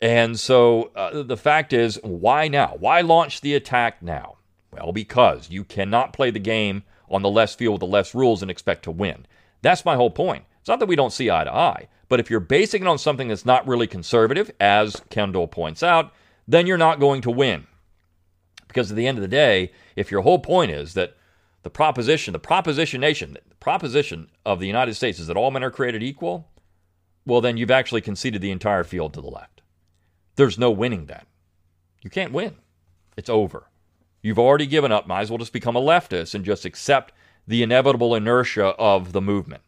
[0.00, 2.76] and so uh, the fact is, why now?
[2.78, 4.36] Why launch the attack now?
[4.70, 8.42] Well, because you cannot play the game on the less field with the less rules
[8.42, 9.26] and expect to win.
[9.62, 10.44] That's my whole point.
[10.60, 12.98] It's not that we don't see eye to eye, but if you're basing it on
[12.98, 16.12] something that's not really conservative, as Kendall points out,
[16.46, 17.66] then you're not going to win.
[18.68, 21.16] Because at the end of the day, if your whole point is that
[21.62, 25.64] the proposition, the proposition nation, the proposition of the United States is that all men
[25.64, 26.48] are created equal,
[27.24, 29.55] well, then you've actually conceded the entire field to the left.
[30.36, 31.26] There's no winning that.
[32.02, 32.56] You can't win.
[33.16, 33.64] It's over.
[34.22, 35.06] You've already given up.
[35.06, 37.12] Might as well just become a leftist and just accept
[37.46, 39.62] the inevitable inertia of the movement.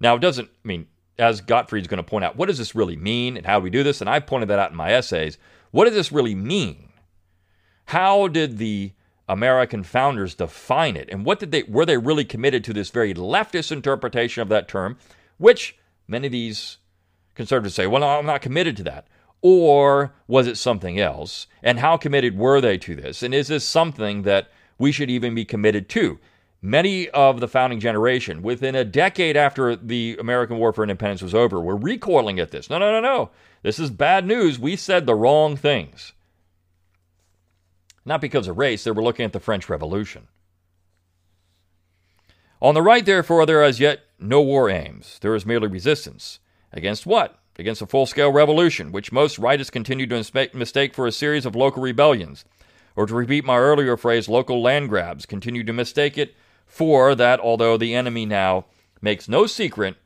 [0.00, 2.96] Now, it doesn't, I mean, as Gottfried's going to point out, what does this really
[2.96, 4.00] mean and how do we do this?
[4.00, 5.38] And I've pointed that out in my essays.
[5.70, 6.88] What does this really mean?
[7.86, 8.92] How did the
[9.28, 11.08] American founders define it?
[11.10, 14.68] And what did they were they really committed to this very leftist interpretation of that
[14.68, 14.98] term,
[15.38, 15.76] which
[16.08, 16.78] many of these
[17.34, 19.06] conservatives say, well, no, I'm not committed to that.
[19.40, 21.46] Or was it something else?
[21.62, 23.22] And how committed were they to this?
[23.22, 26.18] And is this something that we should even be committed to?
[26.64, 31.34] Many of the founding generation, within a decade after the American War for Independence was
[31.34, 32.70] over, were recoiling at this.
[32.70, 33.30] No, no, no, no.
[33.62, 34.60] This is bad news.
[34.60, 36.12] We said the wrong things.
[38.04, 40.28] Not because of race, they were looking at the French Revolution.
[42.60, 45.18] On the right, therefore, there is yet no war aims.
[45.20, 46.38] There is merely resistance.
[46.72, 47.38] Against what?
[47.58, 51.54] Against a full scale revolution, which most rightists continue to mistake for a series of
[51.54, 52.44] local rebellions.
[52.96, 56.34] Or to repeat my earlier phrase, local land grabs continue to mistake it
[56.66, 58.66] for that, although the enemy now
[59.00, 59.96] makes no secret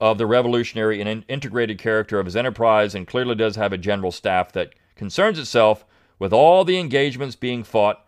[0.00, 4.12] of the revolutionary and integrated character of his enterprise and clearly does have a general
[4.12, 5.84] staff that concerns itself
[6.18, 8.04] with all the engagements being fought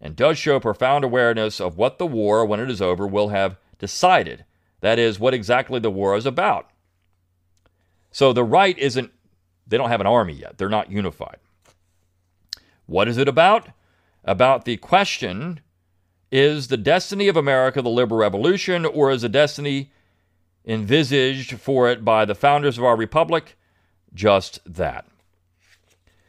[0.00, 3.56] and does show profound awareness of what the war, when it is over, will have
[3.78, 4.44] decided.
[4.80, 6.70] That is, what exactly the war is about.
[8.14, 9.10] So the right isn't,
[9.66, 10.56] they don't have an army yet.
[10.56, 11.38] They're not unified.
[12.86, 13.70] What is it about?
[14.22, 15.58] About the question
[16.30, 19.90] is the destiny of America the liberal revolution, or is the destiny
[20.64, 23.56] envisaged for it by the founders of our republic
[24.14, 25.06] just that?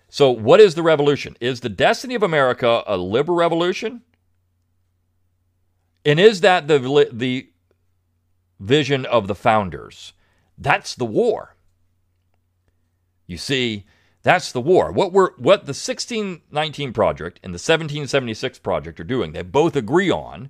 [0.10, 1.38] So, what is the revolution?
[1.40, 4.02] Is the destiny of America a liberal revolution?
[6.04, 7.50] And is that the, the
[8.60, 10.14] vision of the founders?
[10.58, 11.55] That's the war.
[13.28, 13.86] You see,
[14.24, 14.92] that's the war.
[14.92, 20.10] What we're what the 1619 project and the 1776 project are doing, they both agree
[20.10, 20.50] on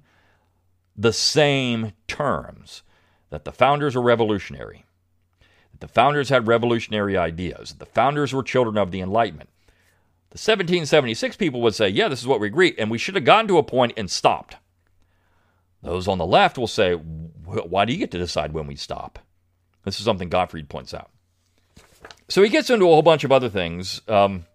[0.96, 2.84] the same terms
[3.30, 4.86] that the founders are revolutionary.
[5.72, 7.72] That the founders had revolutionary ideas.
[7.72, 9.50] That the founders were children of the Enlightenment.
[10.30, 13.24] The 1776 people would say, yeah, this is what we agree, and we should have
[13.24, 14.58] gotten to a point and stopped.
[15.82, 19.20] Those on the left will say, why do you get to decide when we stop?
[19.84, 21.12] This is something Gottfried points out.
[22.28, 24.02] So he gets into a whole bunch of other things.
[24.08, 24.46] Um,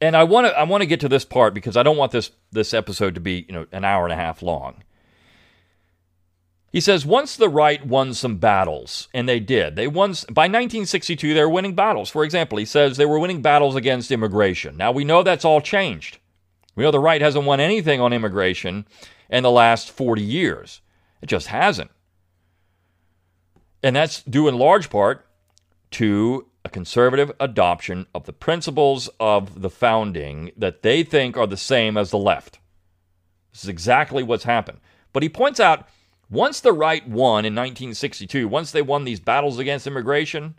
[0.00, 2.12] and I want to I want to get to this part because I don't want
[2.12, 4.82] this this episode to be you know an hour and a half long.
[6.70, 9.74] He says once the right won some battles, and they did.
[9.74, 11.34] They won by 1962.
[11.34, 12.10] They were winning battles.
[12.10, 14.76] For example, he says they were winning battles against immigration.
[14.76, 16.18] Now we know that's all changed.
[16.76, 18.86] We know the right hasn't won anything on immigration
[19.28, 20.80] in the last 40 years.
[21.20, 21.90] It just hasn't,
[23.82, 25.26] and that's due in large part
[25.92, 31.56] to a conservative adoption of the principles of the founding that they think are the
[31.56, 32.58] same as the left.
[33.52, 34.80] This is exactly what's happened.
[35.12, 35.88] But he points out
[36.30, 40.56] once the right won in 1962, once they won these battles against immigration,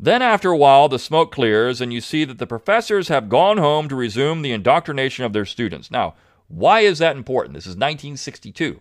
[0.00, 3.58] then after a while the smoke clears and you see that the professors have gone
[3.58, 5.90] home to resume the indoctrination of their students.
[5.90, 6.14] Now,
[6.46, 7.54] why is that important?
[7.54, 8.80] This is 1962.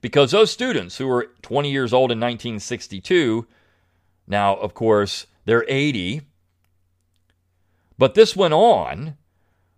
[0.00, 3.46] Because those students who were 20 years old in 1962,
[4.26, 6.22] now, of course, they're 80,
[7.98, 9.16] but this went on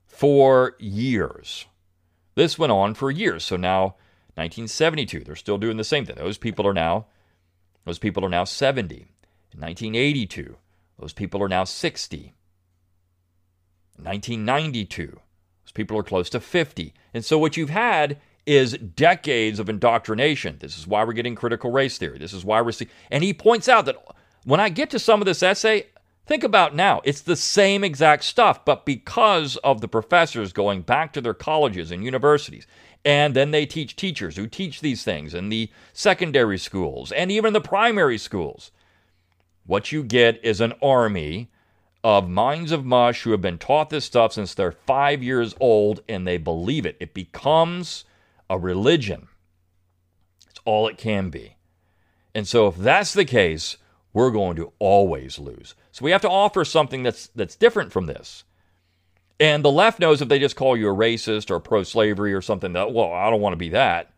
[0.07, 1.67] for years.
[2.35, 3.45] This went on for years.
[3.45, 3.97] So now
[4.35, 6.17] 1972, they're still doing the same thing.
[6.17, 7.07] Those people are now
[7.87, 8.97] those people are now 70.
[8.97, 10.57] In 1982,
[10.99, 12.35] those people are now 60.
[13.99, 16.93] In 1992, those people are close to 50.
[17.15, 20.59] And so what you've had is decades of indoctrination.
[20.61, 22.19] This is why we're getting critical race theory.
[22.19, 22.91] This is why we're seeing.
[23.11, 23.97] And he points out that
[24.47, 25.87] when I get to some of this essay,
[26.25, 27.01] think about now.
[27.05, 31.91] It's the same exact stuff, but because of the professors going back to their colleges
[31.91, 32.67] and universities
[33.05, 37.53] and then they teach teachers who teach these things in the secondary schools and even
[37.53, 38.71] the primary schools.
[39.65, 41.51] What you get is an army
[42.05, 46.03] of minds of mush who have been taught this stuff since they're five years old
[46.09, 46.97] and they believe it.
[47.01, 48.05] It becomes
[48.49, 49.27] a religion.
[50.49, 51.57] It's all it can be.
[52.33, 53.77] And so, if that's the case,
[54.17, 55.75] we're going to always lose.
[55.93, 58.45] So, we have to offer something that's, that's different from this.
[59.39, 62.41] And the left knows if they just call you a racist or pro slavery or
[62.41, 64.11] something that, well, I don't want to be that.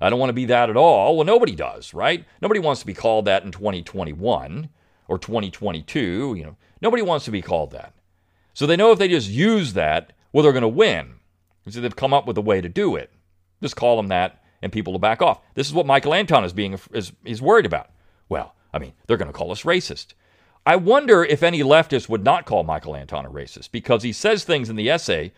[0.00, 1.16] I don't want to be that at all.
[1.16, 2.24] Well, nobody does, right?
[2.40, 4.70] Nobody wants to be called that in 2021
[5.06, 6.34] or 2022.
[6.34, 7.92] You know, nobody wants to be called that.
[8.54, 11.16] So they know if they just use that, well, they're going to win.
[11.68, 13.12] So they've come up with a way to do it.
[13.60, 15.42] Just call them that, and people will back off.
[15.54, 17.90] This is what Michael Anton is being is, is worried about.
[18.30, 20.08] Well, I mean, they're going to call us racist.
[20.66, 24.44] I wonder if any leftist would not call Michael Anton a racist because he says
[24.44, 25.32] things in the essay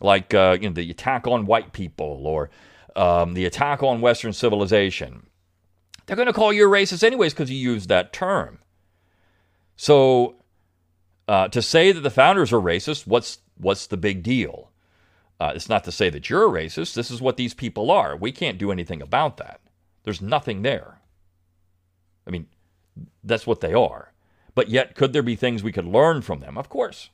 [0.00, 2.50] like uh, you know the attack on white people or
[2.96, 5.26] um, the attack on Western civilization.
[6.06, 8.58] They're going to call you a racist anyways because you used that term.
[9.76, 10.36] So
[11.28, 14.70] uh, to say that the founders are racist, what's what's the big deal?
[15.38, 16.94] Uh, it's not to say that you're a racist.
[16.94, 18.16] This is what these people are.
[18.16, 19.60] We can't do anything about that.
[20.02, 21.00] There's nothing there.
[22.26, 22.46] I mean,
[23.22, 24.12] that's what they are.
[24.54, 26.58] But yet, could there be things we could learn from them?
[26.58, 27.10] Of course.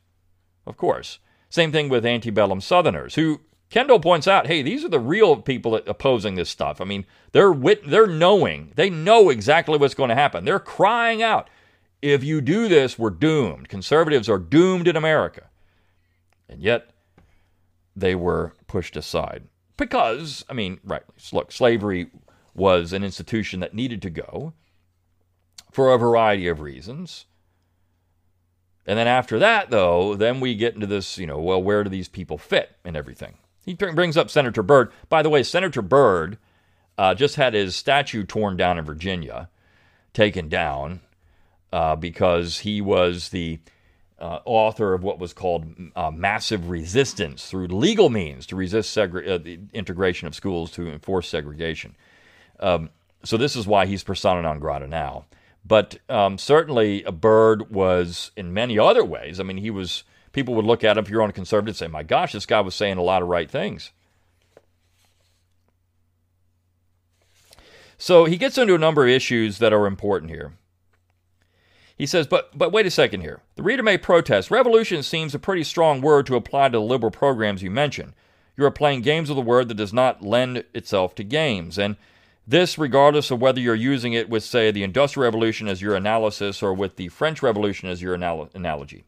[0.66, 1.18] Of course.
[1.48, 5.74] Same thing with antebellum Southerners, who Kendall points out, hey, these are the real people
[5.74, 6.80] opposing this stuff.
[6.80, 10.44] I mean, they're wit- they're knowing, they know exactly what's going to happen.
[10.44, 11.48] They're crying out,
[12.00, 13.68] if you do this, we're doomed.
[13.68, 15.44] Conservatives are doomed in America.
[16.48, 16.90] And yet,
[17.96, 19.44] they were pushed aside
[19.76, 21.02] because, I mean, right,
[21.32, 22.08] look, slavery
[22.54, 24.52] was an institution that needed to go
[25.76, 27.26] for a variety of reasons.
[28.86, 31.90] And then after that, though, then we get into this, you know, well, where do
[31.90, 33.34] these people fit and everything?
[33.62, 34.90] He brings up Senator Byrd.
[35.10, 36.38] By the way, Senator Byrd
[36.96, 39.50] uh, just had his statue torn down in Virginia,
[40.14, 41.00] taken down,
[41.74, 43.58] uh, because he was the
[44.18, 49.28] uh, author of what was called uh, massive resistance through legal means to resist segre-
[49.28, 51.94] uh, the integration of schools to enforce segregation.
[52.60, 52.88] Um,
[53.24, 55.26] so this is why he's persona non grata now.
[55.66, 59.40] But um, certainly, a Byrd was in many other ways.
[59.40, 60.04] I mean, he was.
[60.32, 62.46] People would look at him if you're on a conservative and say, "My gosh, this
[62.46, 63.90] guy was saying a lot of right things."
[67.98, 70.52] So he gets into a number of issues that are important here.
[71.96, 73.40] He says, but but wait a second here.
[73.56, 74.50] The reader may protest.
[74.50, 78.14] Revolution seems a pretty strong word to apply to the liberal programs you mention.
[78.56, 81.96] You are playing games with a word that does not lend itself to games, and
[82.46, 86.62] this regardless of whether you're using it with, say, the Industrial Revolution as your analysis
[86.62, 89.04] or with the French Revolution as your anal- analogy.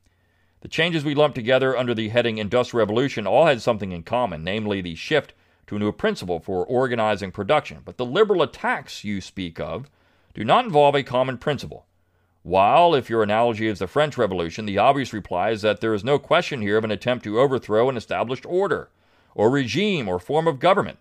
[0.61, 4.43] The changes we lumped together under the heading Industrial Revolution all had something in common,
[4.43, 5.35] namely the shift
[5.69, 7.79] to a new principle for organizing production.
[7.85, 9.89] But the liberal attacks you speak of
[10.35, 11.87] do not involve a common principle.
[12.43, 16.03] While, if your analogy is the French Revolution, the obvious reply is that there is
[16.03, 18.89] no question here of an attempt to overthrow an established order,
[19.35, 20.99] or regime, or form of government.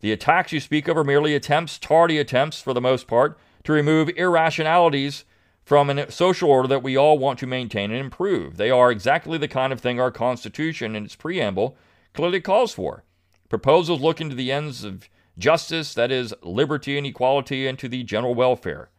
[0.00, 3.72] The attacks you speak of are merely attempts, tardy attempts for the most part, to
[3.72, 5.24] remove irrationalities
[5.64, 8.56] from a social order that we all want to maintain and improve.
[8.58, 11.76] They are exactly the kind of thing our Constitution in its preamble
[12.12, 13.02] clearly calls for.
[13.48, 18.02] Proposals looking to the ends of justice, that is, liberty and equality, and to the
[18.02, 18.90] general welfare.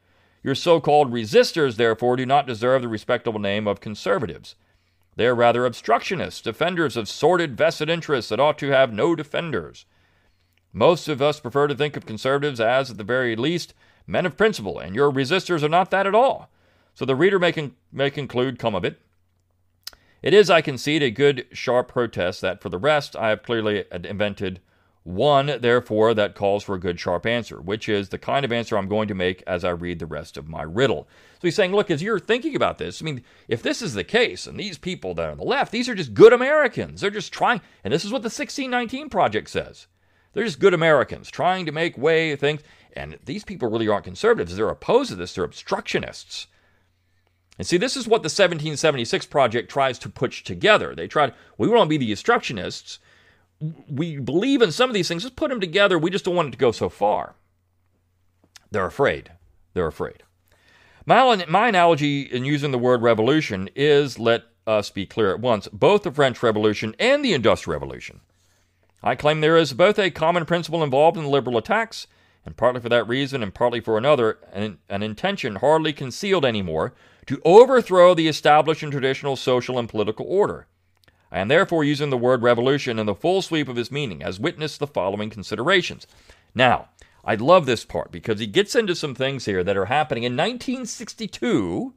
[0.44, 4.56] Your so called resistors, therefore, do not deserve the respectable name of conservatives.
[5.16, 9.86] They are rather obstructionists, defenders of sordid vested interests that ought to have no defenders.
[10.78, 13.74] Most of us prefer to think of conservatives as, at the very least,
[14.06, 16.50] men of principle, and your resistors are not that at all.
[16.94, 19.00] So the reader may, con- may conclude, come of it.
[20.22, 23.86] It is, I concede, a good, sharp protest that, for the rest, I have clearly
[23.90, 24.60] invented
[25.04, 28.78] one, therefore, that calls for a good, sharp answer, which is the kind of answer
[28.78, 31.08] I'm going to make as I read the rest of my riddle.
[31.36, 34.04] So he's saying, look, as you're thinking about this, I mean, if this is the
[34.04, 37.00] case, and these people that are on the left, these are just good Americans.
[37.00, 39.88] They're just trying, and this is what the 1619 Project says.
[40.36, 42.62] They're just good Americans trying to make way things.
[42.94, 44.56] And these people really aren't conservatives.
[44.56, 45.34] They're opposed to this.
[45.34, 46.48] They're obstructionists.
[47.58, 50.94] And see, this is what the 1776 Project tries to put together.
[50.94, 53.00] They tried, we want to be the obstructionists
[53.90, 55.24] we believe in some of these things.
[55.24, 55.98] Just put them together.
[55.98, 57.36] We just don't want it to go so far.
[58.72, 59.32] They're afraid.
[59.74, 60.24] They're afraid.
[61.06, 65.70] My, my analogy in using the word revolution is let us be clear at once
[65.72, 68.20] both the French Revolution and the Industrial Revolution.
[69.04, 72.08] I claim there is both a common principle involved in the liberal attacks,
[72.46, 76.94] and partly for that reason and partly for another, an, an intention hardly concealed anymore
[77.26, 80.68] to overthrow the established and traditional social and political order.
[81.32, 84.40] I am therefore using the word revolution in the full sweep of its meaning, as
[84.40, 86.06] witness the following considerations.
[86.54, 86.90] Now,
[87.24, 90.34] I love this part because he gets into some things here that are happening in
[90.34, 91.94] 1962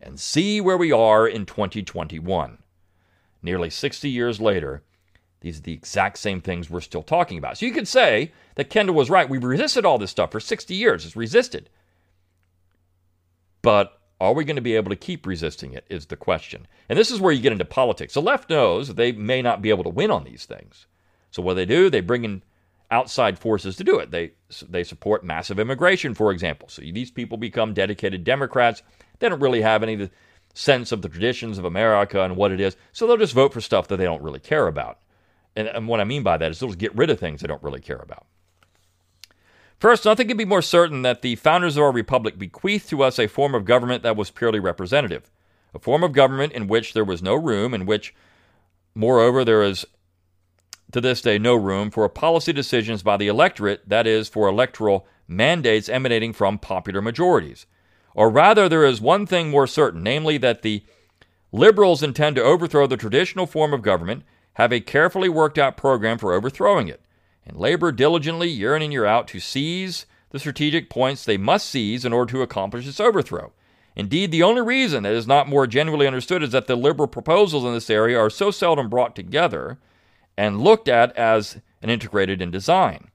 [0.00, 2.58] and see where we are in 2021.
[3.42, 4.82] Nearly 60 years later,
[5.40, 7.58] these are the exact same things we're still talking about.
[7.58, 9.28] So you could say that Kendall was right.
[9.28, 11.04] We've resisted all this stuff for 60 years.
[11.04, 11.68] It's resisted.
[13.62, 15.84] But are we going to be able to keep resisting it?
[15.90, 16.66] Is the question.
[16.88, 18.14] And this is where you get into politics.
[18.14, 20.86] The left knows they may not be able to win on these things.
[21.30, 22.42] So what they do, they bring in
[22.90, 24.10] outside forces to do it.
[24.10, 24.32] They
[24.68, 26.68] they support massive immigration, for example.
[26.68, 28.82] So these people become dedicated Democrats.
[29.18, 30.08] They don't really have any
[30.54, 32.76] sense of the traditions of America and what it is.
[32.92, 34.98] So they'll just vote for stuff that they don't really care about.
[35.56, 37.62] And, and what I mean by that is they'll get rid of things they don't
[37.62, 38.26] really care about.
[39.80, 43.18] First, nothing can be more certain that the founders of our republic bequeathed to us
[43.18, 45.30] a form of government that was purely representative,
[45.74, 48.14] a form of government in which there was no room, in which,
[48.94, 49.84] moreover, there is
[50.92, 55.06] to this day no room for policy decisions by the electorate, that is, for electoral
[55.28, 57.66] mandates emanating from popular majorities.
[58.14, 60.84] Or rather, there is one thing more certain, namely that the
[61.52, 64.22] liberals intend to overthrow the traditional form of government
[64.56, 67.02] have a carefully worked out program for overthrowing it,
[67.46, 71.68] and labor diligently year in and year out to seize the strategic points they must
[71.68, 73.52] seize in order to accomplish its overthrow.
[73.94, 77.64] Indeed, the only reason that is not more generally understood is that the liberal proposals
[77.64, 79.78] in this area are so seldom brought together
[80.38, 83.10] and looked at as an integrated in design.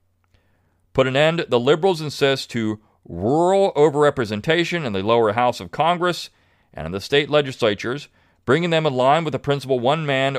[0.93, 6.29] Put an end, the liberals insist to rural overrepresentation in the lower house of Congress
[6.71, 8.09] and in the state legislatures,
[8.45, 10.37] bringing them in line with the principle one man,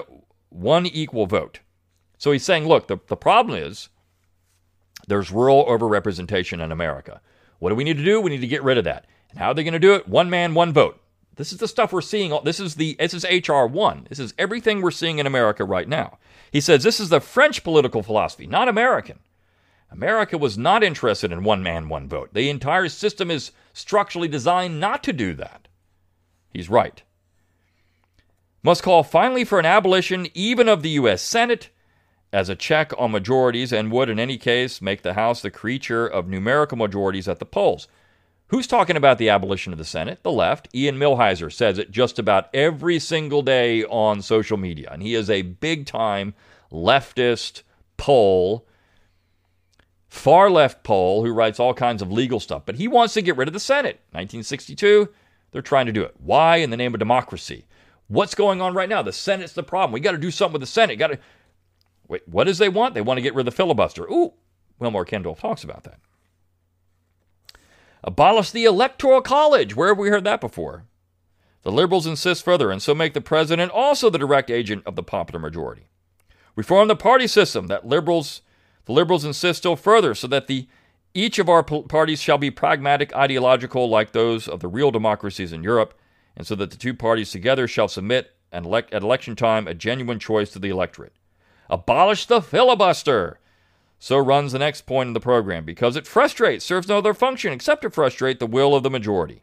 [0.53, 1.61] one equal vote.
[2.19, 3.89] So he's saying, look, the, the problem is
[5.09, 7.21] there's rural overrepresentation in America.
[7.59, 8.21] What do we need to do?
[8.21, 9.07] We need to get rid of that.
[9.31, 10.09] And how are they going to do it?
[10.09, 11.01] One man, one vote.
[11.37, 12.37] This is the stuff we're seeing.
[12.45, 14.07] This is the this is HR one.
[14.09, 16.19] This is everything we're seeing in America right now.
[16.51, 19.19] He says this is the French political philosophy, not American.
[19.91, 22.33] America was not interested in one man, one vote.
[22.33, 25.69] The entire system is structurally designed not to do that.
[26.51, 27.03] He's right.
[28.63, 31.21] Must call finally for an abolition even of the U.S.
[31.23, 31.71] Senate
[32.33, 36.07] as a check on majorities and would, in any case, make the House the creature
[36.07, 37.89] of numerical majorities at the polls.
[38.49, 40.23] Who's talking about the abolition of the Senate?
[40.23, 40.69] The left.
[40.75, 44.91] Ian Millhiser says it just about every single day on social media.
[44.93, 46.35] And he is a big time
[46.71, 47.63] leftist
[47.97, 48.67] pole
[50.13, 53.35] far left pole who writes all kinds of legal stuff, but he wants to get
[53.39, 53.99] rid of the Senate.
[54.11, 55.09] 1962,
[55.51, 56.15] they're trying to do it.
[56.19, 56.57] Why?
[56.57, 57.65] In the name of democracy.
[58.09, 59.03] What's going on right now?
[59.03, 59.93] The Senate's the problem.
[59.93, 60.97] We got to do something with the Senate.
[60.97, 61.19] Got to
[62.09, 62.27] wait.
[62.27, 62.95] What does they want?
[62.95, 64.05] They want to get rid of the filibuster.
[64.05, 64.35] Ooh,
[64.81, 65.99] Wilmoore Kendall talks about that.
[68.05, 69.77] Abolish the Electoral College.
[69.77, 70.85] Where have we heard that before?
[71.63, 75.03] The liberals insist further, and so make the president also the direct agent of the
[75.03, 75.87] popular majority.
[76.57, 78.43] Reform the party system that liberals
[78.85, 80.67] the liberals insist still further so that the
[81.15, 85.63] each of our parties shall be pragmatic, ideological, like those of the real democracies in
[85.63, 85.95] Europe,
[86.37, 89.75] and so that the two parties together shall submit and elect at election time a
[89.75, 91.15] genuine choice to the electorate.
[91.71, 93.39] Abolish the filibuster.
[93.99, 97.53] So runs the next point in the program, because it frustrates, serves no other function
[97.53, 99.43] except to frustrate the will of the majority.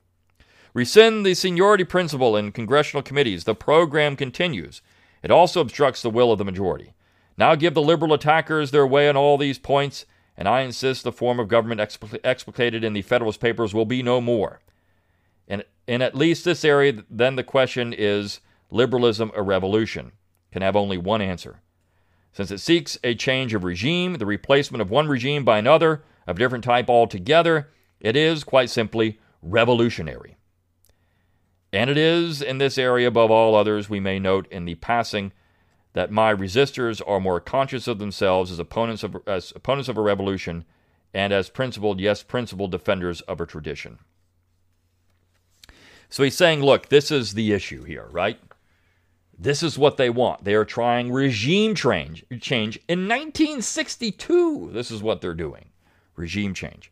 [0.73, 3.45] Rescind the seniority principle in congressional committees.
[3.45, 4.81] The program continues.
[5.23, 6.93] It also obstructs the will of the majority.
[7.37, 10.05] Now give the liberal attackers their way on all these points,
[10.37, 14.21] and I insist the form of government explicated in the Federalist Papers will be no
[14.21, 14.59] more.
[15.89, 20.11] In at least this area, then the question is liberalism a revolution?
[20.51, 21.61] Can have only one answer.
[22.31, 26.37] Since it seeks a change of regime, the replacement of one regime by another of
[26.37, 30.37] different type altogether, it is, quite simply, revolutionary.
[31.73, 35.31] And it is, in this area above all others, we may note in the passing
[35.93, 40.01] that my resistors are more conscious of themselves as opponents of, as opponents of a
[40.01, 40.65] revolution
[41.15, 43.97] and as principled, yes, principled defenders of a tradition.
[46.09, 48.39] So he's saying, look, this is the issue here, right?
[49.37, 50.43] This is what they want.
[50.43, 52.25] They are trying regime change.
[52.41, 54.71] Change in 1962.
[54.73, 55.69] This is what they're doing.
[56.15, 56.91] Regime change.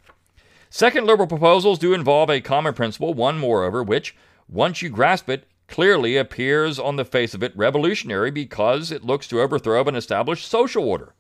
[0.70, 4.16] Second liberal proposals do involve a common principle, one moreover, which,
[4.48, 9.28] once you grasp it, clearly appears on the face of it revolutionary because it looks
[9.28, 11.14] to overthrow an established social order.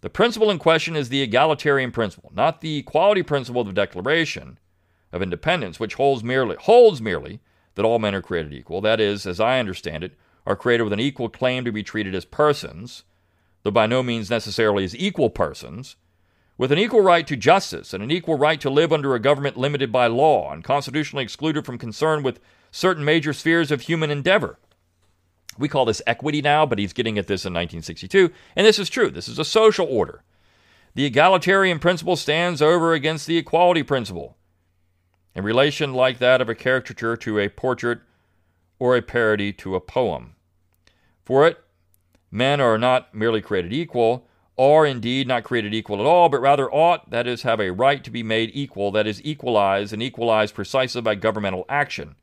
[0.00, 4.58] The principle in question is the egalitarian principle, not the equality principle of the Declaration
[5.12, 7.40] of Independence, which holds merely holds merely
[7.74, 8.80] that all men are created equal.
[8.80, 12.14] That is, as I understand it, are created with an equal claim to be treated
[12.14, 13.04] as persons,
[13.62, 15.96] though by no means necessarily as equal persons,
[16.58, 19.56] with an equal right to justice and an equal right to live under a government
[19.56, 22.40] limited by law and constitutionally excluded from concern with
[22.70, 24.58] certain major spheres of human endeavor.
[25.58, 28.30] We call this equity now, but he's getting at this in 1962.
[28.54, 29.10] And this is true.
[29.10, 30.22] This is a social order.
[30.94, 34.35] The egalitarian principle stands over against the equality principle
[35.36, 38.00] in relation like that of a caricature to a portrait
[38.78, 40.34] or a parody to a poem.
[41.24, 41.58] For it,
[42.30, 44.26] men are not merely created equal,
[44.58, 48.02] are indeed not created equal at all, but rather ought, that is, have a right
[48.02, 52.16] to be made equal, that is, equalized, and equalized precisely by governmental action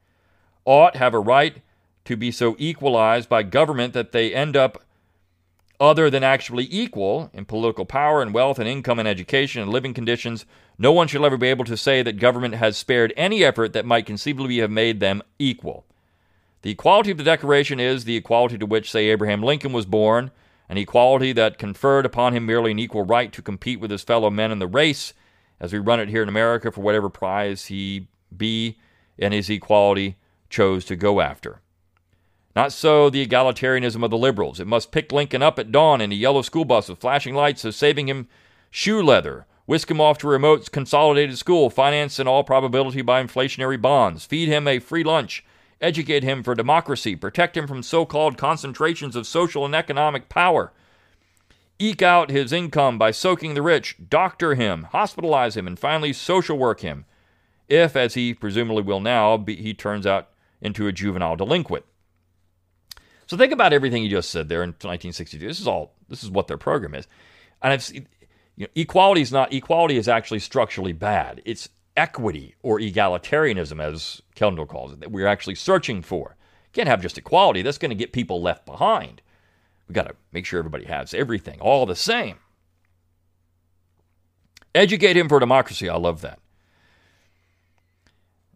[0.66, 1.62] ought have a right
[2.06, 4.84] to be so equalized by government that they end up
[5.80, 9.94] other than actually equal in political power and wealth and income and education and living
[9.94, 10.46] conditions,
[10.78, 13.86] no one shall ever be able to say that government has spared any effort that
[13.86, 15.86] might conceivably have made them equal.
[16.62, 20.32] The equality of the Declaration is the equality to which, say, Abraham Lincoln was born,
[20.70, 24.30] an equality that conferred upon him merely an equal right to compete with his fellow
[24.30, 25.14] men in the race,
[25.60, 28.78] as we run it here in America for whatever prize he be,
[29.20, 30.16] and his equality
[30.50, 31.60] chose to go after.
[32.56, 34.60] Not so the egalitarianism of the liberals.
[34.60, 37.62] It must pick Lincoln up at dawn in a yellow school bus with flashing lights,
[37.62, 38.28] so saving him
[38.70, 43.24] shoe leather, whisk him off to a remote consolidated school financed in all probability by
[43.24, 45.44] inflationary bonds, feed him a free lunch.
[45.82, 50.72] Educate him for democracy, protect him from so called concentrations of social and economic power,
[51.78, 56.58] eke out his income by soaking the rich, doctor him, hospitalize him, and finally social
[56.58, 57.04] work him,
[57.68, 60.30] if, as he presumably will now, be, he turns out
[60.62, 61.84] into a juvenile delinquent.
[63.28, 65.48] So think about everything you just said there in 1962.
[65.48, 65.94] This is all.
[66.10, 67.08] This is what their program is,
[67.62, 68.04] and I've, you
[68.58, 71.42] know, equality is not equality is actually structurally bad.
[71.46, 76.36] It's equity or egalitarianism, as Kendall calls it, that we're actually searching for.
[76.74, 77.62] Can't have just equality.
[77.62, 79.22] That's going to get people left behind.
[79.88, 82.38] We got to make sure everybody has everything, all the same.
[84.74, 85.88] Educate him for democracy.
[85.88, 86.40] I love that.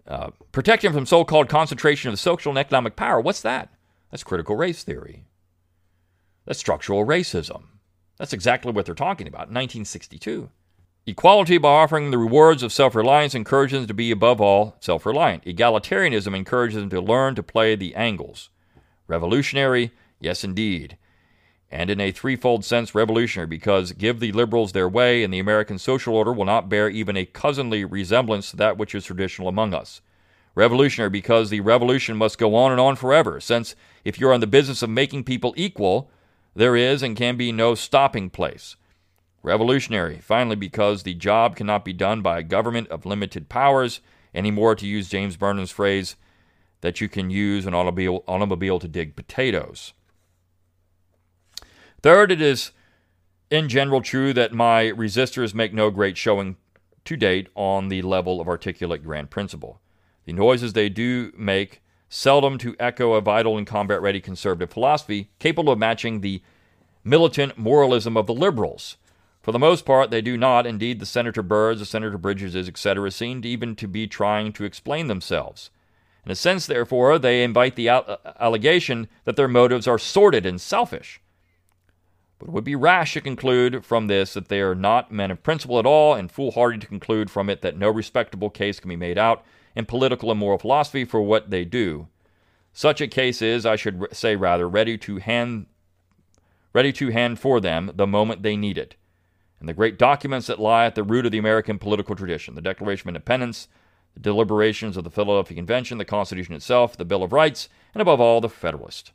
[0.07, 3.20] Uh, protect him from so called concentration of social and economic power.
[3.20, 3.70] What's that?
[4.12, 5.26] That's critical race theory.
[6.45, 7.64] That's structural racism.
[8.18, 10.49] That's exactly what they're talking about in 1962.
[11.05, 15.05] Equality by offering the rewards of self reliance encourages them to be above all self
[15.05, 15.45] reliant.
[15.45, 18.49] Egalitarianism encourages them to learn to play the angles.
[19.08, 20.97] Revolutionary, yes, indeed.
[21.70, 25.78] And in a threefold sense, revolutionary, because give the liberals their way, and the American
[25.78, 29.74] social order will not bear even a cousinly resemblance to that which is traditional among
[29.74, 30.01] us.
[30.58, 34.47] Revolutionary, because the revolution must go on and on forever, since if you're in the
[34.47, 36.10] business of making people equal,
[36.55, 38.76] there is and can be no stopping place.
[39.43, 44.01] Revolutionary, finally, because the job cannot be done by a government of limited powers
[44.34, 46.16] anymore, to use James Burnham's phrase,
[46.82, 49.93] that you can use an automobile, automobile to dig potatoes.
[52.01, 52.72] Third, it is
[53.51, 56.58] in general true that my resistors make no great showing
[57.05, 59.80] to date on the level of articulate grand principle.
[60.28, 65.30] The noises they do make seldom to echo a vital and combat ready conservative philosophy
[65.39, 66.41] capable of matching the
[67.01, 68.97] militant moralism of the liberals.
[69.41, 70.67] For the most part, they do not.
[70.67, 75.07] Indeed, the Senator Byrds, the Senator Bridgeses, etc., seem even to be trying to explain
[75.07, 75.69] themselves.
[76.25, 80.59] In a sense, therefore, they invite the uh, allegation that their motives are sordid and
[80.59, 81.21] selfish.
[82.38, 85.41] But it would be rash to conclude from this that they are not men of
[85.41, 88.97] principle at all, and foolhardy to conclude from it that no respectable case can be
[88.97, 89.45] made out
[89.78, 92.07] in political and moral philosophy for what they do.
[92.73, 95.67] Such a case is, I should say rather, ready to hand
[96.73, 98.95] ready to hand for them the moment they need it
[99.59, 102.61] and the great documents that lie at the root of the American political tradition the
[102.61, 103.67] Declaration of Independence,
[104.15, 108.19] the deliberations of the Philadelphia Convention, the Constitution itself, the Bill of Rights, and above
[108.19, 109.11] all, the Federalist.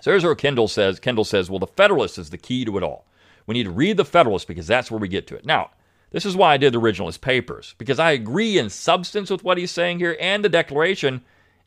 [0.00, 2.82] So here's where Kendall says, Kendall says, well, the Federalist is the key to it
[2.82, 3.06] all.
[3.46, 5.44] We need to read the Federalist because that's where we get to it.
[5.44, 5.70] Now,
[6.10, 9.58] this is why I did the originalist papers, because I agree in substance with what
[9.58, 11.22] he's saying here and the Declaration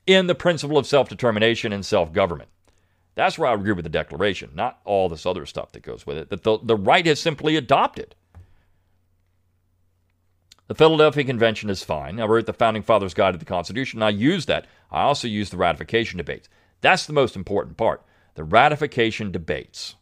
[0.08, 2.50] in the principle of self determination and self government.
[3.14, 6.18] That's where I agree with the Declaration, not all this other stuff that goes with
[6.18, 8.16] it, that the, the right has simply adopted.
[10.68, 12.20] The Philadelphia Convention is fine.
[12.20, 14.00] I wrote the Founding Fathers Guide to the Constitution.
[14.00, 14.68] and I use that.
[14.90, 16.48] I also use the ratification debates.
[16.80, 18.02] That's the most important part
[18.36, 19.96] the ratification debates.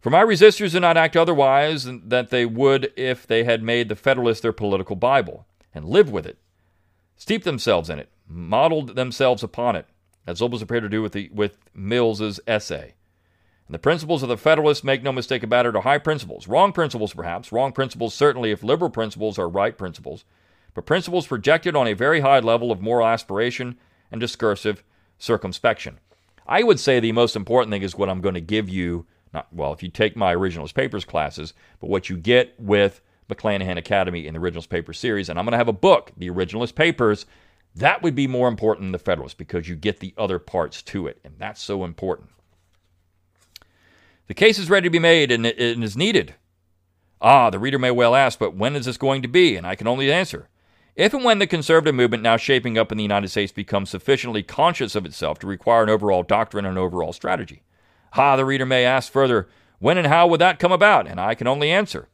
[0.00, 3.88] For my resistors do not act otherwise than that they would if they had made
[3.88, 6.38] the Federalist their political Bible and lived with it,
[7.16, 9.86] steeped themselves in it, modeled themselves upon it,
[10.26, 12.94] as Zobel's appeared to do with, the, with Mills's essay.
[13.66, 16.48] And the principles of the Federalists, make no mistake about it, are high principles.
[16.48, 17.52] Wrong principles, perhaps.
[17.52, 20.24] Wrong principles, certainly, if liberal principles are right principles.
[20.72, 23.76] But principles projected on a very high level of moral aspiration
[24.10, 24.82] and discursive
[25.18, 25.98] circumspection.
[26.46, 29.06] I would say the most important thing is what I'm going to give you.
[29.32, 33.76] Not well, if you take my originalist papers classes, but what you get with McClanahan
[33.76, 36.74] Academy in the originalist papers series, and I'm going to have a book, the originalist
[36.74, 37.26] papers,
[37.74, 41.06] that would be more important than the Federalist because you get the other parts to
[41.06, 42.30] it, and that's so important.
[44.28, 46.34] The case is ready to be made and it is needed.
[47.20, 49.56] Ah, the reader may well ask, but when is this going to be?
[49.56, 50.48] And I can only answer.
[50.94, 54.42] If and when the conservative movement now shaping up in the United States becomes sufficiently
[54.42, 57.62] conscious of itself to require an overall doctrine and an overall strategy.
[58.14, 59.48] Ah, the reader may ask further,
[59.78, 61.06] when and how would that come about?
[61.06, 62.08] And I can only answer.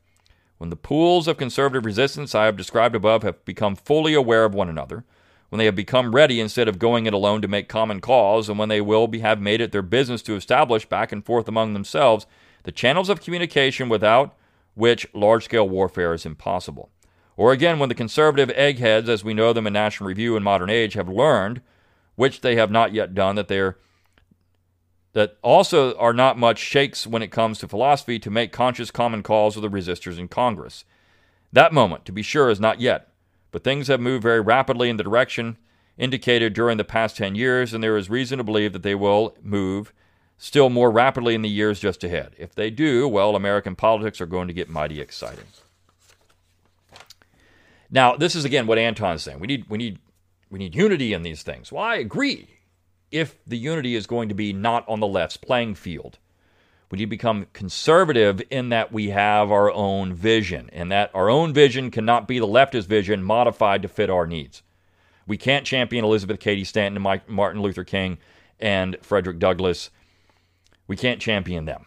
[0.58, 4.54] When the pools of conservative resistance I have described above have become fully aware of
[4.54, 5.04] one another,
[5.48, 8.58] when they have become ready instead of going it alone to make common cause, and
[8.58, 11.74] when they will be, have made it their business to establish back and forth among
[11.74, 12.26] themselves
[12.64, 14.34] the channels of communication without
[14.74, 16.90] which large scale warfare is impossible.
[17.36, 20.70] Or again, when the conservative eggheads, as we know them in National Review and Modern
[20.70, 21.60] Age, have learned,
[22.16, 23.76] which they have not yet done, that they're
[25.14, 29.22] that also are not much shakes when it comes to philosophy to make conscious common
[29.22, 30.84] cause with the resistors in Congress.
[31.52, 33.08] That moment, to be sure, is not yet
[33.54, 35.56] but things have moved very rapidly in the direction
[35.96, 39.36] indicated during the past 10 years, and there is reason to believe that they will
[39.40, 39.92] move
[40.36, 42.34] still more rapidly in the years just ahead.
[42.36, 45.44] If they do, well, American politics are going to get mighty exciting.
[47.92, 49.38] Now, this is again what Anton's saying.
[49.38, 50.00] We need we need
[50.50, 51.70] we need unity in these things.
[51.70, 52.53] Well, I agree.
[53.14, 56.18] If the unity is going to be not on the left's playing field,
[56.90, 61.30] we need to become conservative in that we have our own vision, and that our
[61.30, 64.64] own vision cannot be the leftist vision modified to fit our needs.
[65.28, 68.18] We can't champion Elizabeth Cady Stanton and Mike, Martin Luther King
[68.58, 69.90] and Frederick Douglass.
[70.88, 71.86] We can't champion them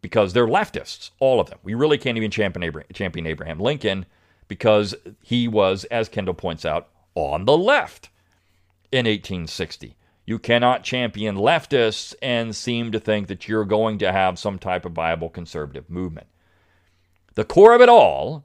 [0.00, 1.58] because they're leftists, all of them.
[1.64, 4.06] We really can't even champion Abraham, champion Abraham Lincoln
[4.46, 8.10] because he was, as Kendall points out, on the left
[8.92, 9.96] in 1860.
[10.28, 14.84] You cannot champion leftists and seem to think that you're going to have some type
[14.84, 16.26] of viable conservative movement.
[17.32, 18.44] The core of it all,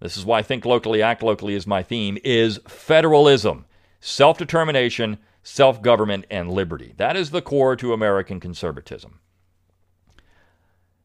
[0.00, 3.66] this is why Think Locally, Act Locally is my theme, is federalism,
[4.00, 6.94] self determination, self government, and liberty.
[6.96, 9.20] That is the core to American conservatism.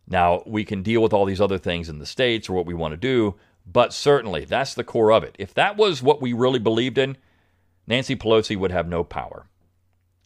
[0.07, 2.73] Now, we can deal with all these other things in the states or what we
[2.73, 3.35] want to do,
[3.67, 5.35] but certainly that's the core of it.
[5.37, 7.17] If that was what we really believed in,
[7.85, 9.49] Nancy Pelosi would have no power.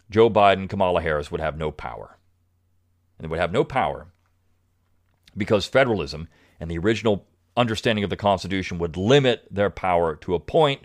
[0.09, 2.17] Joe Biden, Kamala Harris would have no power.
[3.17, 4.07] And they would have no power
[5.35, 6.27] because federalism
[6.59, 10.81] and the original understanding of the Constitution would limit their power to a point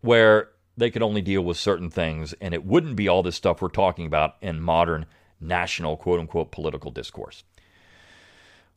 [0.00, 3.60] where they could only deal with certain things, and it wouldn't be all this stuff
[3.60, 5.06] we're talking about in modern
[5.40, 7.44] national quote unquote political discourse.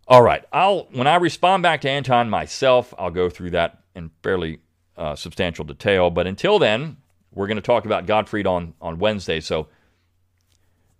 [0.07, 4.11] All right, I'll when I respond back to Anton myself, I'll go through that in
[4.22, 4.59] fairly
[4.97, 6.09] uh, substantial detail.
[6.09, 6.97] But until then,
[7.36, 9.39] we're going to talk about Gottfried on on Wednesday.
[9.39, 9.67] So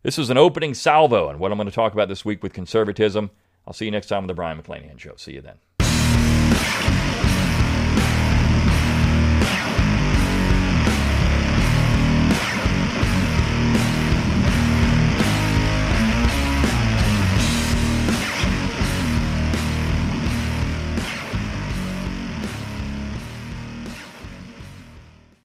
[0.04, 2.54] this is an opening salvo and what I'm going to talk about this week with
[2.54, 3.32] conservatism.
[3.66, 5.16] I'll see you next time on the Brion McClanahan Show.
[5.16, 5.58] See you then.